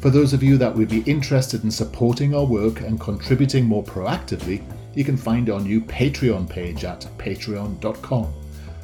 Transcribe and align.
For 0.00 0.08
those 0.08 0.32
of 0.32 0.42
you 0.42 0.56
that 0.56 0.74
would 0.74 0.88
be 0.88 1.02
interested 1.02 1.62
in 1.62 1.70
supporting 1.70 2.34
our 2.34 2.46
work 2.46 2.80
and 2.80 2.98
contributing 2.98 3.66
more 3.66 3.84
proactively, 3.84 4.64
you 4.94 5.04
can 5.04 5.14
find 5.14 5.50
our 5.50 5.60
new 5.60 5.82
Patreon 5.82 6.48
page 6.48 6.84
at 6.84 7.06
patreon.com. 7.18 8.32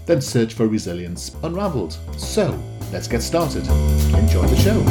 Then 0.05 0.21
search 0.21 0.53
for 0.53 0.67
Resilience 0.67 1.35
Unraveled. 1.43 1.97
So, 2.19 2.63
let's 2.93 3.09
get 3.09 3.23
started. 3.23 3.67
Enjoy 4.15 4.47
the 4.47 4.57
show. 4.57 4.83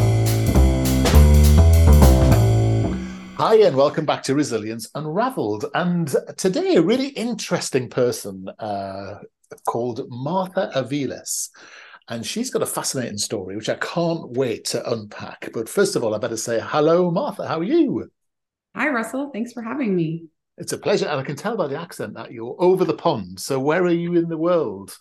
Hi, 3.38 3.58
and 3.58 3.76
welcome 3.76 4.08
back 4.08 4.24
to 4.24 4.34
Resilience 4.34 4.90
Unraveled. 4.96 5.66
And 5.76 6.12
today, 6.38 6.78
a 6.78 6.82
really 6.82 7.10
interesting 7.10 7.88
person 7.88 8.50
uh, 8.58 9.20
called 9.68 10.08
Martha 10.10 10.72
Aviles. 10.74 11.50
And 12.08 12.26
she's 12.26 12.52
got 12.52 12.62
a 12.62 12.68
fascinating 12.68 13.18
story, 13.18 13.56
which 13.56 13.70
I 13.70 13.76
can't 13.76 14.32
wait 14.32 14.66
to 14.66 14.92
unpack. 14.92 15.50
But 15.54 15.68
first 15.68 15.96
of 15.96 16.04
all, 16.04 16.14
I 16.14 16.20
better 16.20 16.38
say 16.38 16.60
hello, 16.64 17.10
Martha. 17.10 17.48
How 17.48 17.60
are 17.60 17.64
you? 17.64 18.12
Hi, 18.76 18.90
Russell. 18.90 19.32
Thanks 19.34 19.54
for 19.54 19.64
having 19.64 19.96
me. 19.96 20.26
It's 20.58 20.74
a 20.74 20.78
pleasure. 20.78 21.08
And 21.08 21.20
I 21.20 21.24
can 21.24 21.36
tell 21.36 21.58
by 21.58 21.68
the 21.68 21.80
accent 21.80 22.14
that 22.14 22.32
you're 22.32 22.56
over 22.60 22.86
the 22.86 22.94
pond. 22.94 23.40
So, 23.40 23.60
where 23.60 23.84
are 23.84 23.90
you 23.90 24.14
in 24.16 24.30
the 24.30 24.38
world? 24.38 24.96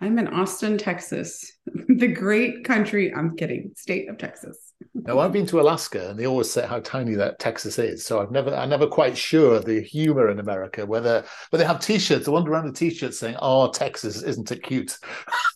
I'm 0.00 0.18
in 0.18 0.28
Austin, 0.28 0.78
Texas, 0.78 1.52
the 1.88 2.08
great 2.08 2.64
country. 2.64 3.12
I'm 3.14 3.36
kidding, 3.36 3.72
state 3.76 4.08
of 4.08 4.18
Texas. 4.18 4.72
no, 4.94 5.18
I've 5.18 5.32
been 5.32 5.46
to 5.46 5.60
Alaska, 5.60 6.10
and 6.10 6.18
they 6.18 6.26
always 6.26 6.50
say 6.50 6.66
how 6.66 6.80
tiny 6.80 7.14
that 7.14 7.38
Texas 7.38 7.78
is. 7.78 8.04
So 8.04 8.20
I've 8.20 8.30
never, 8.30 8.54
I'm 8.54 8.68
never 8.68 8.86
quite 8.86 9.16
sure 9.16 9.60
the 9.60 9.80
humor 9.80 10.28
in 10.30 10.38
America. 10.38 10.84
Whether, 10.84 11.24
but 11.50 11.58
they 11.58 11.64
have 11.64 11.80
T-shirts. 11.80 12.28
I 12.28 12.30
wander 12.30 12.52
around 12.52 12.66
the 12.66 12.72
T-shirts 12.72 13.18
saying, 13.18 13.36
"Oh, 13.40 13.70
Texas, 13.70 14.22
isn't 14.22 14.52
it 14.52 14.62
cute?" 14.62 14.96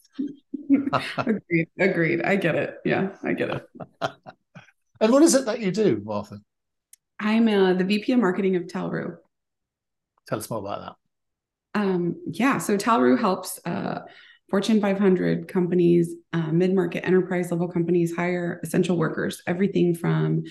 agreed. 1.19 1.69
Agreed. 1.78 2.22
I 2.22 2.36
get 2.36 2.55
it. 2.55 2.78
Yeah, 2.84 3.11
I 3.22 3.33
get 3.33 3.50
it. 3.50 3.67
and 5.00 5.12
what 5.12 5.22
is 5.22 5.34
it 5.34 5.47
that 5.47 5.61
you 5.61 5.70
do, 5.70 6.00
Martha? 6.05 6.41
I'm 7.20 7.48
uh, 7.48 7.75
the 7.75 7.84
VP 7.84 8.12
of 8.12 8.20
Marketing 8.20 8.56
of 8.56 8.64
Talroo. 8.64 9.16
Tell 10.27 10.39
us 10.39 10.48
more 10.50 10.61
about 10.61 10.97
that. 11.75 11.81
Um, 11.81 12.16
yeah, 12.27 12.59
so 12.59 12.77
Talroo 12.77 13.19
helps 13.19 13.61
uh, 13.64 14.00
Fortune 14.50 14.81
500 14.81 15.48
companies, 15.48 16.14
uh, 16.33 16.50
mid 16.53 16.75
market 16.75 17.04
enterprise 17.04 17.50
level 17.50 17.69
companies 17.69 18.15
hire 18.15 18.60
essential 18.62 18.97
workers, 18.97 19.43
everything 19.47 19.94
from 19.94 20.44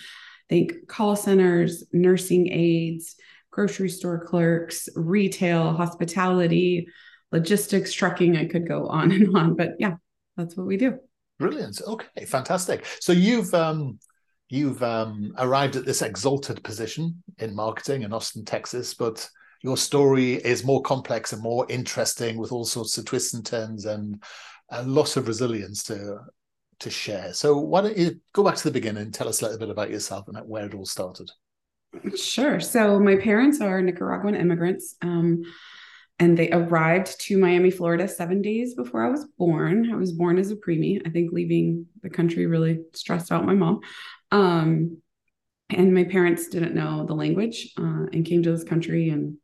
think 0.49 0.87
call 0.87 1.15
centers, 1.15 1.83
nursing 1.91 2.51
aides, 2.51 3.15
grocery 3.51 3.89
store 3.89 4.23
clerks, 4.23 4.87
retail, 4.95 5.73
hospitality, 5.73 6.87
logistics, 7.31 7.91
trucking. 7.91 8.37
I 8.37 8.45
could 8.45 8.67
go 8.67 8.87
on 8.87 9.11
and 9.11 9.35
on, 9.35 9.55
but 9.55 9.71
yeah, 9.79 9.95
that's 10.37 10.55
what 10.55 10.67
we 10.67 10.77
do. 10.77 10.99
Brilliant. 11.39 11.81
Okay, 11.85 12.25
fantastic. 12.25 12.85
So 12.99 13.11
you've 13.11 13.53
um, 13.53 13.99
you've 14.49 14.81
um, 14.81 15.33
arrived 15.37 15.75
at 15.75 15.85
this 15.85 16.01
exalted 16.01 16.63
position 16.63 17.23
in 17.39 17.55
marketing 17.55 18.03
in 18.03 18.13
Austin, 18.13 18.45
Texas, 18.45 18.93
but 18.93 19.27
your 19.63 19.77
story 19.77 20.33
is 20.33 20.63
more 20.63 20.81
complex 20.81 21.33
and 21.33 21.41
more 21.41 21.65
interesting 21.69 22.37
with 22.37 22.51
all 22.51 22.65
sorts 22.65 22.97
of 22.97 23.05
twists 23.05 23.33
and 23.33 23.45
turns 23.45 23.85
and 23.85 24.23
a 24.69 24.83
lot 24.83 25.17
of 25.17 25.27
resilience 25.27 25.83
to 25.83 26.19
to 26.79 26.89
share. 26.89 27.33
So 27.33 27.57
why 27.57 27.81
don't 27.81 27.97
you 27.97 28.19
go 28.33 28.43
back 28.43 28.55
to 28.55 28.63
the 28.63 28.71
beginning 28.71 29.03
and 29.03 29.13
tell 29.13 29.27
us 29.27 29.41
a 29.41 29.45
little 29.45 29.59
bit 29.59 29.69
about 29.69 29.89
yourself 29.89 30.27
and 30.27 30.37
where 30.47 30.65
it 30.65 30.75
all 30.75 30.85
started? 30.85 31.29
Sure. 32.15 32.59
So 32.59 32.99
my 32.99 33.15
parents 33.15 33.61
are 33.61 33.81
Nicaraguan 33.81 34.35
immigrants. 34.35 34.95
Um, 35.01 35.43
and 36.19 36.37
they 36.37 36.51
arrived 36.51 37.19
to 37.21 37.37
Miami, 37.37 37.69
Florida, 37.69 38.07
seven 38.07 38.41
days 38.41 38.73
before 38.73 39.05
I 39.05 39.09
was 39.09 39.25
born. 39.37 39.91
I 39.91 39.95
was 39.95 40.11
born 40.11 40.39
as 40.39 40.51
a 40.51 40.55
preemie. 40.55 41.01
I 41.05 41.09
think 41.09 41.31
leaving 41.31 41.85
the 42.01 42.09
country 42.09 42.47
really 42.47 42.79
stressed 42.93 43.31
out 43.31 43.45
my 43.45 43.53
mom. 43.53 43.81
Um, 44.31 44.97
and 45.69 45.93
my 45.93 46.05
parents 46.05 46.47
didn't 46.47 46.73
know 46.73 47.05
the 47.05 47.13
language 47.13 47.73
uh, 47.77 48.05
and 48.11 48.25
came 48.25 48.41
to 48.43 48.51
this 48.51 48.63
country 48.63 49.09
and 49.09 49.37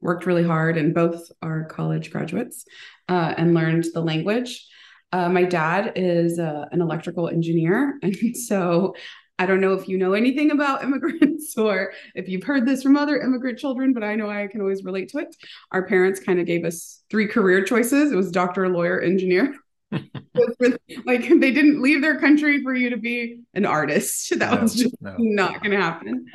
worked 0.00 0.26
really 0.26 0.44
hard. 0.44 0.78
And 0.78 0.94
both 0.94 1.28
are 1.42 1.64
college 1.64 2.10
graduates 2.10 2.64
uh, 3.08 3.34
and 3.36 3.52
learned 3.52 3.84
the 3.92 4.00
language. 4.00 4.66
Uh, 5.12 5.28
my 5.28 5.44
dad 5.44 5.92
is 5.96 6.38
uh, 6.38 6.64
an 6.72 6.80
electrical 6.80 7.28
engineer. 7.28 7.98
And 8.02 8.36
so 8.36 8.94
I 9.38 9.46
don't 9.46 9.60
know 9.60 9.74
if 9.74 9.88
you 9.88 9.98
know 9.98 10.12
anything 10.12 10.50
about 10.50 10.84
immigrants 10.84 11.54
or 11.58 11.92
if 12.14 12.28
you've 12.28 12.44
heard 12.44 12.66
this 12.66 12.82
from 12.82 12.96
other 12.96 13.20
immigrant 13.20 13.58
children, 13.58 13.92
but 13.92 14.04
I 14.04 14.14
know 14.14 14.30
I 14.30 14.46
can 14.46 14.60
always 14.60 14.84
relate 14.84 15.08
to 15.10 15.18
it. 15.18 15.34
Our 15.72 15.86
parents 15.86 16.20
kind 16.20 16.38
of 16.38 16.46
gave 16.46 16.64
us 16.64 17.02
three 17.10 17.26
career 17.26 17.64
choices 17.64 18.12
it 18.12 18.16
was 18.16 18.30
doctor, 18.30 18.68
lawyer, 18.68 19.00
engineer. 19.00 19.54
like 19.90 21.28
they 21.28 21.52
didn't 21.52 21.82
leave 21.82 22.02
their 22.02 22.18
country 22.18 22.62
for 22.62 22.74
you 22.74 22.90
to 22.90 22.96
be 22.96 23.40
an 23.54 23.66
artist. 23.66 24.32
That 24.38 24.54
no, 24.54 24.62
was 24.62 24.74
just 24.74 24.94
no. 25.00 25.14
not 25.18 25.62
going 25.62 25.70
to 25.70 25.76
happen. 25.76 26.26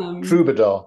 Um, 0.00 0.22
Troubadour. 0.22 0.86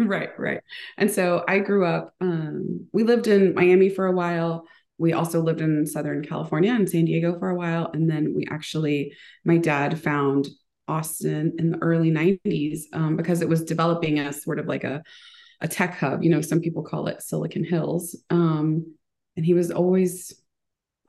right, 0.00 0.30
right. 0.38 0.60
And 0.96 1.10
so 1.10 1.44
I 1.46 1.58
grew 1.58 1.84
up. 1.84 2.14
Um, 2.20 2.86
we 2.92 3.02
lived 3.02 3.26
in 3.26 3.54
Miami 3.54 3.88
for 3.88 4.06
a 4.06 4.12
while 4.12 4.64
we 5.00 5.14
also 5.14 5.40
lived 5.40 5.62
in 5.62 5.86
Southern 5.86 6.22
California 6.22 6.74
and 6.74 6.88
San 6.88 7.06
Diego 7.06 7.38
for 7.38 7.48
a 7.48 7.54
while. 7.54 7.90
And 7.94 8.08
then 8.08 8.34
we 8.36 8.46
actually, 8.50 9.14
my 9.46 9.56
dad 9.56 9.98
found 9.98 10.46
Austin 10.86 11.54
in 11.58 11.70
the 11.70 11.78
early 11.78 12.10
90s 12.10 12.80
um, 12.92 13.16
because 13.16 13.40
it 13.40 13.48
was 13.48 13.64
developing 13.64 14.18
as 14.18 14.42
sort 14.42 14.58
of 14.58 14.66
like 14.66 14.84
a, 14.84 15.02
a 15.62 15.68
tech 15.68 15.98
hub. 15.98 16.22
You 16.22 16.28
know, 16.28 16.42
some 16.42 16.60
people 16.60 16.82
call 16.82 17.06
it 17.06 17.22
Silicon 17.22 17.64
Hills. 17.64 18.14
Um, 18.28 18.94
and 19.36 19.46
he 19.46 19.54
was 19.54 19.70
always 19.70 20.34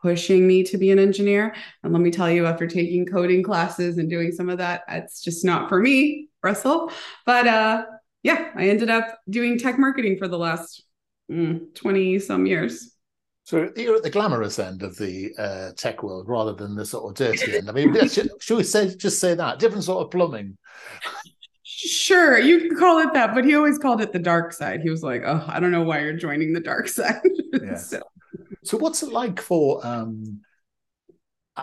pushing 0.01 0.47
me 0.47 0.63
to 0.63 0.77
be 0.77 0.91
an 0.91 0.97
engineer. 0.97 1.53
And 1.83 1.91
let 1.91 2.01
me 2.01 2.11
tell 2.11 2.31
you, 2.31 2.45
after 2.45 2.67
taking 2.67 3.05
coding 3.05 3.43
classes 3.43 3.97
and 3.97 4.09
doing 4.09 4.31
some 4.31 4.49
of 4.49 4.59
that, 4.59 4.83
it's 4.87 5.21
just 5.21 5.43
not 5.43 5.67
for 5.67 5.81
me, 5.81 6.29
Russell. 6.41 6.93
But 7.25 7.45
uh, 7.45 7.83
yeah, 8.23 8.51
I 8.55 8.69
ended 8.69 8.89
up 8.89 9.19
doing 9.29 9.59
tech 9.59 9.77
marketing 9.77 10.17
for 10.17 10.29
the 10.29 10.39
last 10.39 10.81
mm, 11.29 11.75
20 11.75 12.19
some 12.19 12.45
years. 12.45 12.95
So 13.43 13.69
you're 13.75 13.95
at 13.95 14.03
the 14.03 14.09
glamorous 14.09 14.59
end 14.59 14.83
of 14.83 14.97
the 14.97 15.33
uh, 15.37 15.71
tech 15.75 16.03
world 16.03 16.27
rather 16.27 16.53
than 16.53 16.75
the 16.75 16.85
sort 16.85 17.09
of 17.09 17.15
dirty 17.15 17.57
end. 17.57 17.69
I 17.69 17.73
mean, 17.73 17.93
should, 18.07 18.29
should, 18.39 18.57
we 18.57 18.63
say 18.63 18.95
just 18.95 19.19
say 19.19 19.33
that 19.33 19.59
different 19.59 19.83
sort 19.83 20.05
of 20.05 20.11
plumbing? 20.11 20.57
Sure, 21.63 22.37
you 22.37 22.59
can 22.59 22.77
call 22.77 22.99
it 22.99 23.13
that, 23.13 23.33
but 23.33 23.43
he 23.43 23.55
always 23.55 23.79
called 23.79 24.01
it 24.01 24.13
the 24.13 24.19
dark 24.19 24.53
side. 24.53 24.81
He 24.81 24.89
was 24.89 25.01
like, 25.01 25.23
"Oh, 25.25 25.43
I 25.47 25.59
don't 25.59 25.71
know 25.71 25.81
why 25.81 26.01
you're 26.01 26.17
joining 26.17 26.53
the 26.53 26.59
dark 26.59 26.87
side." 26.87 27.21
Yeah. 27.53 27.75
so. 27.75 28.01
so, 28.63 28.77
what's 28.77 29.01
it 29.01 29.11
like 29.11 29.41
for 29.41 29.85
um, 29.85 30.41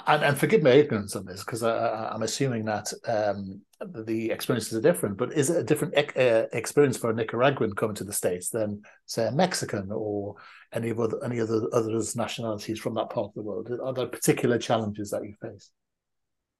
and, 0.06 0.22
and, 0.22 0.38
forgive 0.38 0.62
my 0.62 0.70
ignorance 0.70 1.16
on 1.16 1.24
this 1.24 1.44
because 1.44 1.62
I'm 1.62 2.22
assuming 2.22 2.64
that 2.66 2.92
um, 3.06 3.60
the 3.80 4.30
experiences 4.30 4.74
are 4.74 4.80
different. 4.80 5.16
But 5.16 5.32
is 5.32 5.50
it 5.50 5.58
a 5.58 5.62
different 5.62 5.96
uh, 5.96 6.46
experience 6.52 6.96
for 6.96 7.10
a 7.10 7.14
Nicaraguan 7.14 7.74
coming 7.74 7.96
to 7.96 8.04
the 8.04 8.12
states 8.12 8.50
than, 8.50 8.82
say, 9.06 9.26
a 9.26 9.32
Mexican 9.32 9.90
or 9.92 10.36
any 10.72 10.90
of 10.90 11.00
other 11.00 11.22
any 11.24 11.40
other 11.40 11.62
other 11.72 12.00
nationalities 12.16 12.78
from 12.78 12.94
that 12.94 13.10
part 13.10 13.28
of 13.28 13.34
the 13.34 13.42
world? 13.42 13.70
Are 13.82 13.92
there 13.92 14.06
particular 14.06 14.58
challenges 14.58 15.10
that 15.10 15.24
you 15.24 15.34
face? 15.40 15.70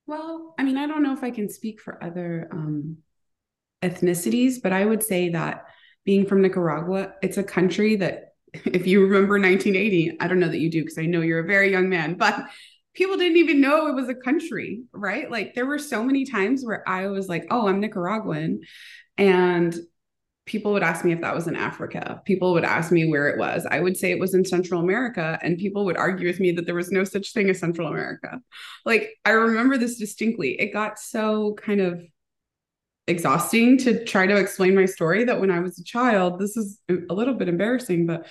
Well, 0.07 0.55
I 0.59 0.65
mean, 0.65 0.79
I 0.79 0.87
don't 0.87 1.03
know 1.03 1.13
if 1.13 1.23
I 1.23 1.31
can 1.31 1.51
speak 1.51 1.81
for 1.81 2.03
other 2.03 2.49
um, 2.51 2.99
ethnicities, 3.83 4.57
but 4.63 4.73
I 4.73 4.85
would 4.85 5.03
say 5.03 5.29
that 5.31 5.67
being 6.05 6.25
from 6.25 6.41
Nicaragua, 6.41 7.13
it's 7.21 7.37
a 7.37 7.45
country 7.45 7.97
that, 7.97 8.33
if 8.53 8.87
you 8.87 9.03
remember 9.03 9.35
1980, 9.35 10.17
I 10.21 10.27
don't 10.27 10.41
know 10.41 10.49
that 10.49 10.59
you 10.61 10.71
do 10.71 10.83
because 10.83 10.99
I 10.99 11.05
know 11.05 11.21
you're 11.21 11.41
a 11.41 11.47
very 11.47 11.71
young 11.71 11.91
man, 11.91 12.15
but 12.15 12.49
people 12.99 13.17
didn't 13.17 13.37
even 13.37 13.61
know 13.61 13.87
it 13.87 13.95
was 13.95 14.09
a 14.09 14.15
country, 14.15 14.83
right? 14.93 15.31
Like 15.31 15.55
there 15.55 15.67
were 15.67 15.79
so 15.79 16.03
many 16.03 16.25
times 16.25 16.65
where 16.65 16.87
I 16.87 17.07
was 17.07 17.29
like, 17.29 17.47
oh, 17.49 17.69
I'm 17.69 17.79
Nicaraguan. 17.79 18.63
And 19.17 19.73
people 20.47 20.73
would 20.73 20.83
ask 20.83 21.05
me 21.05 21.13
if 21.13 21.21
that 21.21 21.35
was 21.35 21.47
in 21.47 21.55
Africa. 21.55 22.21
People 22.25 22.55
would 22.55 22.65
ask 22.65 22.91
me 22.91 23.09
where 23.09 23.29
it 23.29 23.39
was. 23.39 23.65
I 23.71 23.79
would 23.79 23.97
say 23.97 24.11
it 24.11 24.19
was 24.19 24.35
in 24.35 24.45
Central 24.45 24.81
America, 24.81 25.39
and 25.43 25.59
people 25.59 25.85
would 25.85 25.97
argue 25.97 26.27
with 26.27 26.41
me 26.41 26.51
that 26.53 26.67
there 26.67 26.75
was 26.75 26.91
no 26.91 27.05
such 27.05 27.33
thing 27.33 27.49
as 27.51 27.61
Central 27.61 27.87
America. 27.87 28.41
Like, 28.85 29.11
I 29.25 29.31
remember 29.31 29.77
this 29.79 29.99
distinctly. 29.99 30.61
It 30.61 30.73
got 30.73 30.99
so 30.99 31.55
kind 31.55 31.81
of 31.81 32.03
exhausting 33.07 33.79
to 33.79 34.05
try 34.07 34.27
to 34.27 34.37
explain 34.37 34.75
my 34.75 34.87
story 34.87 35.25
that 35.25 35.41
when 35.41 35.53
I 35.53 35.61
was 35.61 35.79
a 35.79 35.85
child, 35.85 36.41
this 36.41 36.57
is 36.57 36.81
a 36.89 37.15
little 37.15 37.35
bit 37.35 37.49
embarrassing, 37.49 38.07
but 38.07 38.27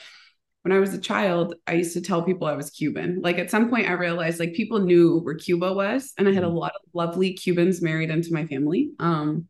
when 0.68 0.76
I 0.76 0.82
was 0.82 0.94
a 0.94 1.00
child, 1.00 1.56
I 1.66 1.76
used 1.76 1.94
to 1.94 2.02
tell 2.02 2.24
people 2.24 2.46
I 2.46 2.58
was 2.58 2.70
Cuban. 2.70 3.22
Like 3.22 3.40
at 3.40 3.50
some 3.50 3.70
point, 3.70 3.88
I 3.88 3.94
realized 3.94 4.38
like 4.38 4.54
people 4.54 4.80
knew 4.80 5.20
where 5.20 5.36
Cuba 5.36 5.72
was, 5.72 6.12
and 6.18 6.28
I 6.28 6.34
had 6.34 6.44
a 6.44 6.48
mm. 6.48 6.60
lot 6.60 6.74
of 6.76 6.82
lovely 6.94 7.32
Cubans 7.32 7.82
married 7.82 8.10
into 8.10 8.34
my 8.34 8.46
family. 8.46 8.90
Um, 9.00 9.46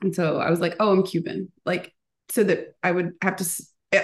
and 0.00 0.14
so 0.14 0.38
I 0.38 0.48
was 0.48 0.58
like, 0.58 0.76
oh, 0.80 0.90
I'm 0.90 1.02
Cuban. 1.02 1.52
Like, 1.66 1.94
so 2.30 2.44
that 2.44 2.76
I 2.82 2.92
would 2.92 3.12
have 3.20 3.36
to, 3.36 3.44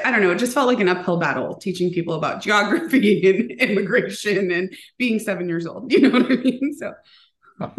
I 0.04 0.10
don't 0.10 0.20
know, 0.20 0.32
it 0.32 0.38
just 0.38 0.52
felt 0.52 0.66
like 0.66 0.80
an 0.80 0.88
uphill 0.88 1.16
battle 1.16 1.54
teaching 1.54 1.90
people 1.94 2.14
about 2.14 2.42
geography 2.42 3.26
and 3.30 3.50
immigration 3.52 4.50
and 4.50 4.76
being 4.98 5.18
seven 5.18 5.48
years 5.48 5.66
old. 5.66 5.90
You 5.90 6.02
know 6.02 6.10
what 6.10 6.30
I 6.30 6.36
mean? 6.36 6.74
So. 6.78 6.92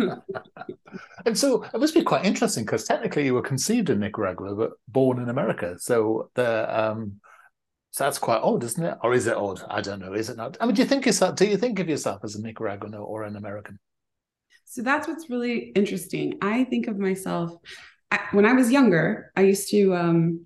and 1.27 1.37
so 1.37 1.63
it 1.63 1.79
must 1.79 1.93
be 1.93 2.01
quite 2.01 2.25
interesting 2.25 2.65
because 2.65 2.83
technically 2.83 3.25
you 3.25 3.35
were 3.35 3.43
conceived 3.43 3.91
in 3.91 3.99
Nicaragua 3.99 4.55
but 4.55 4.71
born 4.87 5.19
in 5.21 5.29
America. 5.29 5.75
So 5.77 6.31
the 6.33 6.81
um, 6.83 7.21
so 7.91 8.03
that's 8.03 8.17
quite 8.17 8.41
odd, 8.41 8.63
isn't 8.63 8.83
it? 8.83 8.97
Or 9.03 9.13
is 9.13 9.27
it 9.27 9.35
odd? 9.35 9.61
I 9.69 9.81
don't 9.81 9.99
know. 9.99 10.13
Is 10.13 10.29
it 10.29 10.37
not? 10.37 10.57
I 10.59 10.65
mean, 10.65 10.75
do 10.75 10.81
you 10.81 10.87
think 10.87 11.05
yourself? 11.05 11.35
Do 11.35 11.45
you 11.45 11.57
think 11.57 11.79
of 11.79 11.87
yourself 11.87 12.21
as 12.23 12.35
a 12.35 12.41
Nicaraguan 12.41 12.95
or 12.95 13.23
an 13.23 13.35
American? 13.35 13.79
So 14.65 14.81
that's 14.81 15.07
what's 15.07 15.29
really 15.29 15.71
interesting. 15.75 16.37
I 16.41 16.63
think 16.63 16.87
of 16.87 16.97
myself 16.97 17.53
I, 18.11 18.19
when 18.31 18.45
I 18.45 18.53
was 18.53 18.71
younger, 18.71 19.31
I 19.35 19.41
used 19.41 19.69
to 19.71 19.95
um, 19.95 20.45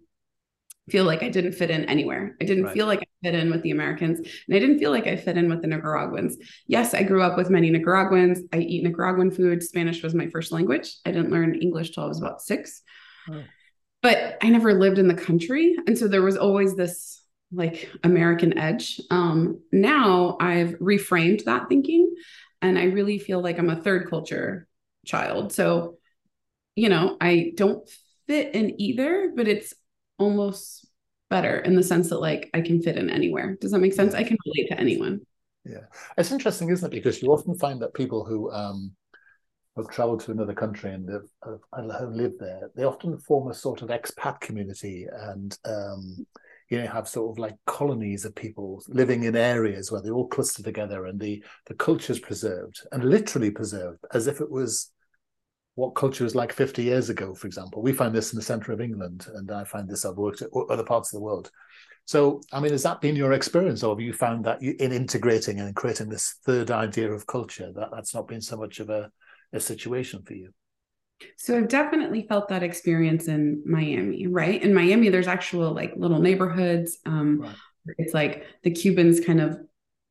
feel 0.89 1.03
like 1.03 1.23
I 1.23 1.29
didn't 1.29 1.53
fit 1.53 1.71
in 1.71 1.85
anywhere. 1.85 2.35
I 2.39 2.45
didn't 2.45 2.65
right. 2.65 2.73
feel 2.73 2.85
like 2.85 2.99
I 2.99 3.27
fit 3.27 3.35
in 3.35 3.49
with 3.49 3.63
the 3.63 3.71
Americans, 3.71 4.19
and 4.19 4.55
I 4.55 4.59
didn't 4.59 4.77
feel 4.77 4.91
like 4.91 5.07
I 5.07 5.15
fit 5.15 5.37
in 5.37 5.49
with 5.49 5.61
the 5.61 5.67
Nicaraguans. 5.67 6.37
Yes, 6.67 6.93
I 6.93 7.03
grew 7.03 7.23
up 7.23 7.37
with 7.37 7.49
many 7.49 7.71
Nicaraguans. 7.71 8.41
I 8.53 8.59
eat 8.59 8.83
Nicaraguan 8.83 9.31
food. 9.31 9.63
Spanish 9.63 10.03
was 10.03 10.13
my 10.13 10.29
first 10.29 10.51
language. 10.51 10.95
I 11.05 11.11
didn't 11.11 11.31
learn 11.31 11.55
English 11.55 11.91
till 11.91 12.03
I 12.03 12.07
was 12.07 12.21
about 12.21 12.41
six. 12.41 12.83
Oh. 13.31 13.43
But 14.03 14.37
I 14.43 14.49
never 14.49 14.75
lived 14.75 14.99
in 14.99 15.07
the 15.07 15.15
country. 15.15 15.75
And 15.87 15.97
so 15.97 16.07
there 16.07 16.21
was 16.21 16.37
always 16.37 16.75
this 16.75 17.23
like 17.51 17.89
American 18.03 18.57
edge. 18.57 18.99
Um, 19.09 19.61
now 19.71 20.37
I've 20.39 20.79
reframed 20.79 21.45
that 21.45 21.69
thinking 21.69 22.13
and 22.61 22.77
I 22.77 22.85
really 22.85 23.19
feel 23.19 23.41
like 23.41 23.59
I'm 23.59 23.69
a 23.69 23.81
third 23.81 24.09
culture 24.09 24.67
child. 25.05 25.53
So 25.53 25.97
you 26.75 26.89
know, 26.89 27.17
I 27.21 27.53
don't 27.55 27.89
fit 28.27 28.53
in 28.53 28.79
either, 28.81 29.31
but 29.35 29.47
it's 29.47 29.73
almost 30.17 30.87
better 31.29 31.57
in 31.57 31.75
the 31.75 31.83
sense 31.83 32.09
that 32.09 32.19
like 32.19 32.49
I 32.53 32.61
can 32.61 32.81
fit 32.81 32.97
in 32.97 33.09
anywhere. 33.09 33.57
Does 33.59 33.71
that 33.71 33.79
make 33.79 33.93
sense? 33.93 34.13
I 34.13 34.23
can 34.23 34.37
relate 34.45 34.69
to 34.69 34.79
anyone. 34.79 35.21
Yeah. 35.63 35.85
It's 36.17 36.31
interesting, 36.31 36.69
isn't 36.69 36.85
it? 36.91 36.95
Because 36.95 37.21
you 37.21 37.29
often 37.29 37.57
find 37.57 37.81
that 37.81 37.93
people 37.93 38.25
who 38.25 38.51
um 38.51 38.91
have 39.75 39.89
traveled 39.89 40.21
to 40.21 40.31
another 40.31 40.53
country 40.53 40.93
and 40.93 41.09
have, 41.09 41.59
have, 41.75 42.09
lived 42.13 42.39
there, 42.39 42.69
they 42.77 42.85
often 42.85 43.17
form 43.17 43.49
a 43.49 43.53
sort 43.53 43.81
of 43.81 43.89
expat 43.89 44.39
community 44.39 45.07
and 45.11 45.57
um 45.65 46.25
you 46.69 46.79
know 46.79 46.87
have 46.87 47.07
sort 47.07 47.31
of 47.31 47.39
like 47.39 47.55
colonies 47.65 48.25
of 48.25 48.35
people 48.35 48.81
living 48.87 49.23
in 49.23 49.35
areas 49.35 49.91
where 49.91 50.01
they 50.01 50.09
all 50.09 50.27
cluster 50.27 50.63
together 50.63 51.05
and 51.05 51.19
the 51.19 51.43
the 51.67 51.75
culture's 51.75 52.19
preserved 52.19 52.81
and 52.91 53.03
literally 53.03 53.51
preserved 53.51 53.99
as 54.13 54.27
if 54.27 54.41
it 54.41 54.49
was 54.49 54.91
what 55.75 55.93
culture 55.93 56.23
was 56.23 56.35
like 56.35 56.53
50 56.53 56.83
years 56.83 57.09
ago, 57.09 57.33
for 57.33 57.47
example. 57.47 57.81
We 57.81 57.91
find 57.91 58.15
this 58.15 58.31
in 58.31 58.37
the 58.37 58.43
center 58.43 58.71
of 58.71 58.79
England, 58.79 59.27
and 59.35 59.51
I 59.51 59.65
find 59.65 59.87
this 59.87 60.05
I've 60.05 60.15
worked 60.15 60.41
at 60.41 60.49
other 60.69 60.85
parts 60.85 61.13
of 61.13 61.17
the 61.17 61.23
world. 61.23 61.51
So, 62.05 62.41
I 62.53 62.59
mean, 62.59 62.71
has 62.71 62.83
that 62.83 63.01
been 63.01 63.15
your 63.15 63.33
experience, 63.33 63.83
or 63.83 63.93
have 63.93 63.99
you 63.99 64.13
found 64.13 64.45
that 64.45 64.61
in 64.61 64.93
integrating 64.93 65.59
and 65.59 65.75
creating 65.75 66.07
this 66.07 66.35
third 66.45 66.71
idea 66.71 67.11
of 67.11 67.27
culture, 67.27 67.71
that 67.75 67.89
that's 67.91 68.13
not 68.13 68.27
been 68.27 68.41
so 68.41 68.55
much 68.55 68.79
of 68.79 68.89
a, 68.89 69.11
a 69.51 69.59
situation 69.59 70.21
for 70.23 70.33
you? 70.33 70.53
So 71.37 71.57
I've 71.57 71.69
definitely 71.69 72.25
felt 72.27 72.49
that 72.49 72.63
experience 72.63 73.27
in 73.27 73.63
Miami, 73.65 74.27
right? 74.27 74.61
In 74.61 74.73
Miami, 74.73 75.09
there's 75.09 75.27
actual 75.27 75.73
like 75.73 75.93
little 75.95 76.19
neighborhoods. 76.19 76.97
Um, 77.05 77.39
right. 77.41 77.55
It's 77.97 78.13
like 78.13 78.45
the 78.63 78.71
Cubans 78.71 79.19
kind 79.19 79.39
of, 79.39 79.57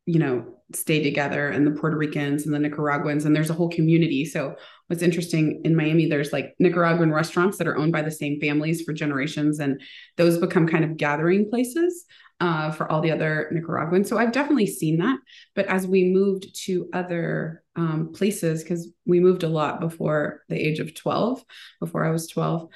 you 0.07 0.19
know, 0.19 0.47
stay 0.73 1.03
together 1.03 1.49
and 1.49 1.67
the 1.67 1.79
Puerto 1.79 1.97
Ricans 1.97 2.47
and 2.47 2.55
the 2.55 2.59
Nicaraguans, 2.59 3.25
and 3.25 3.37
there's 3.37 3.51
a 3.51 3.55
whole 3.55 3.69
community. 3.69 4.25
So 4.25 4.57
what's 4.87 5.03
interesting 5.03 5.61
in 5.65 5.77
Miami, 5.77 6.07
there's 6.07 6.33
like 6.33 6.55
Nicaraguan 6.59 7.13
restaurants 7.13 7.59
that 7.59 7.67
are 7.67 7.77
owned 7.77 7.93
by 7.93 8.03
the 8.03 8.11
same 8.11 8.41
families 8.41 8.83
for 8.83 8.93
generations, 8.93 9.61
and 9.61 9.81
those 10.17 10.39
become 10.39 10.67
kind 10.67 10.85
of 10.85 10.97
gathering 10.97 11.49
places 11.51 12.05
uh, 12.45 12.71
for 12.71 12.93
all 12.93 13.01
the 13.01 13.11
other 13.11 13.49
Nicaraguans. 13.53 14.07
So 14.07 14.19
I've 14.19 14.33
definitely 14.33 14.67
seen 14.67 14.99
that. 14.99 15.19
But 15.55 15.65
as 15.65 15.87
we 15.87 16.13
moved 16.13 16.55
to 16.67 16.91
other 16.93 17.63
um, 17.75 18.13
places, 18.13 18.63
because 18.63 18.87
we 19.07 19.19
moved 19.19 19.45
a 19.45 19.49
lot 19.49 19.81
before 19.81 20.43
the 20.51 20.61
age 20.61 20.79
of 20.79 20.95
12, 20.95 21.43
before 21.81 22.05
I 22.05 22.11
was 22.11 22.29
12, 22.29 22.69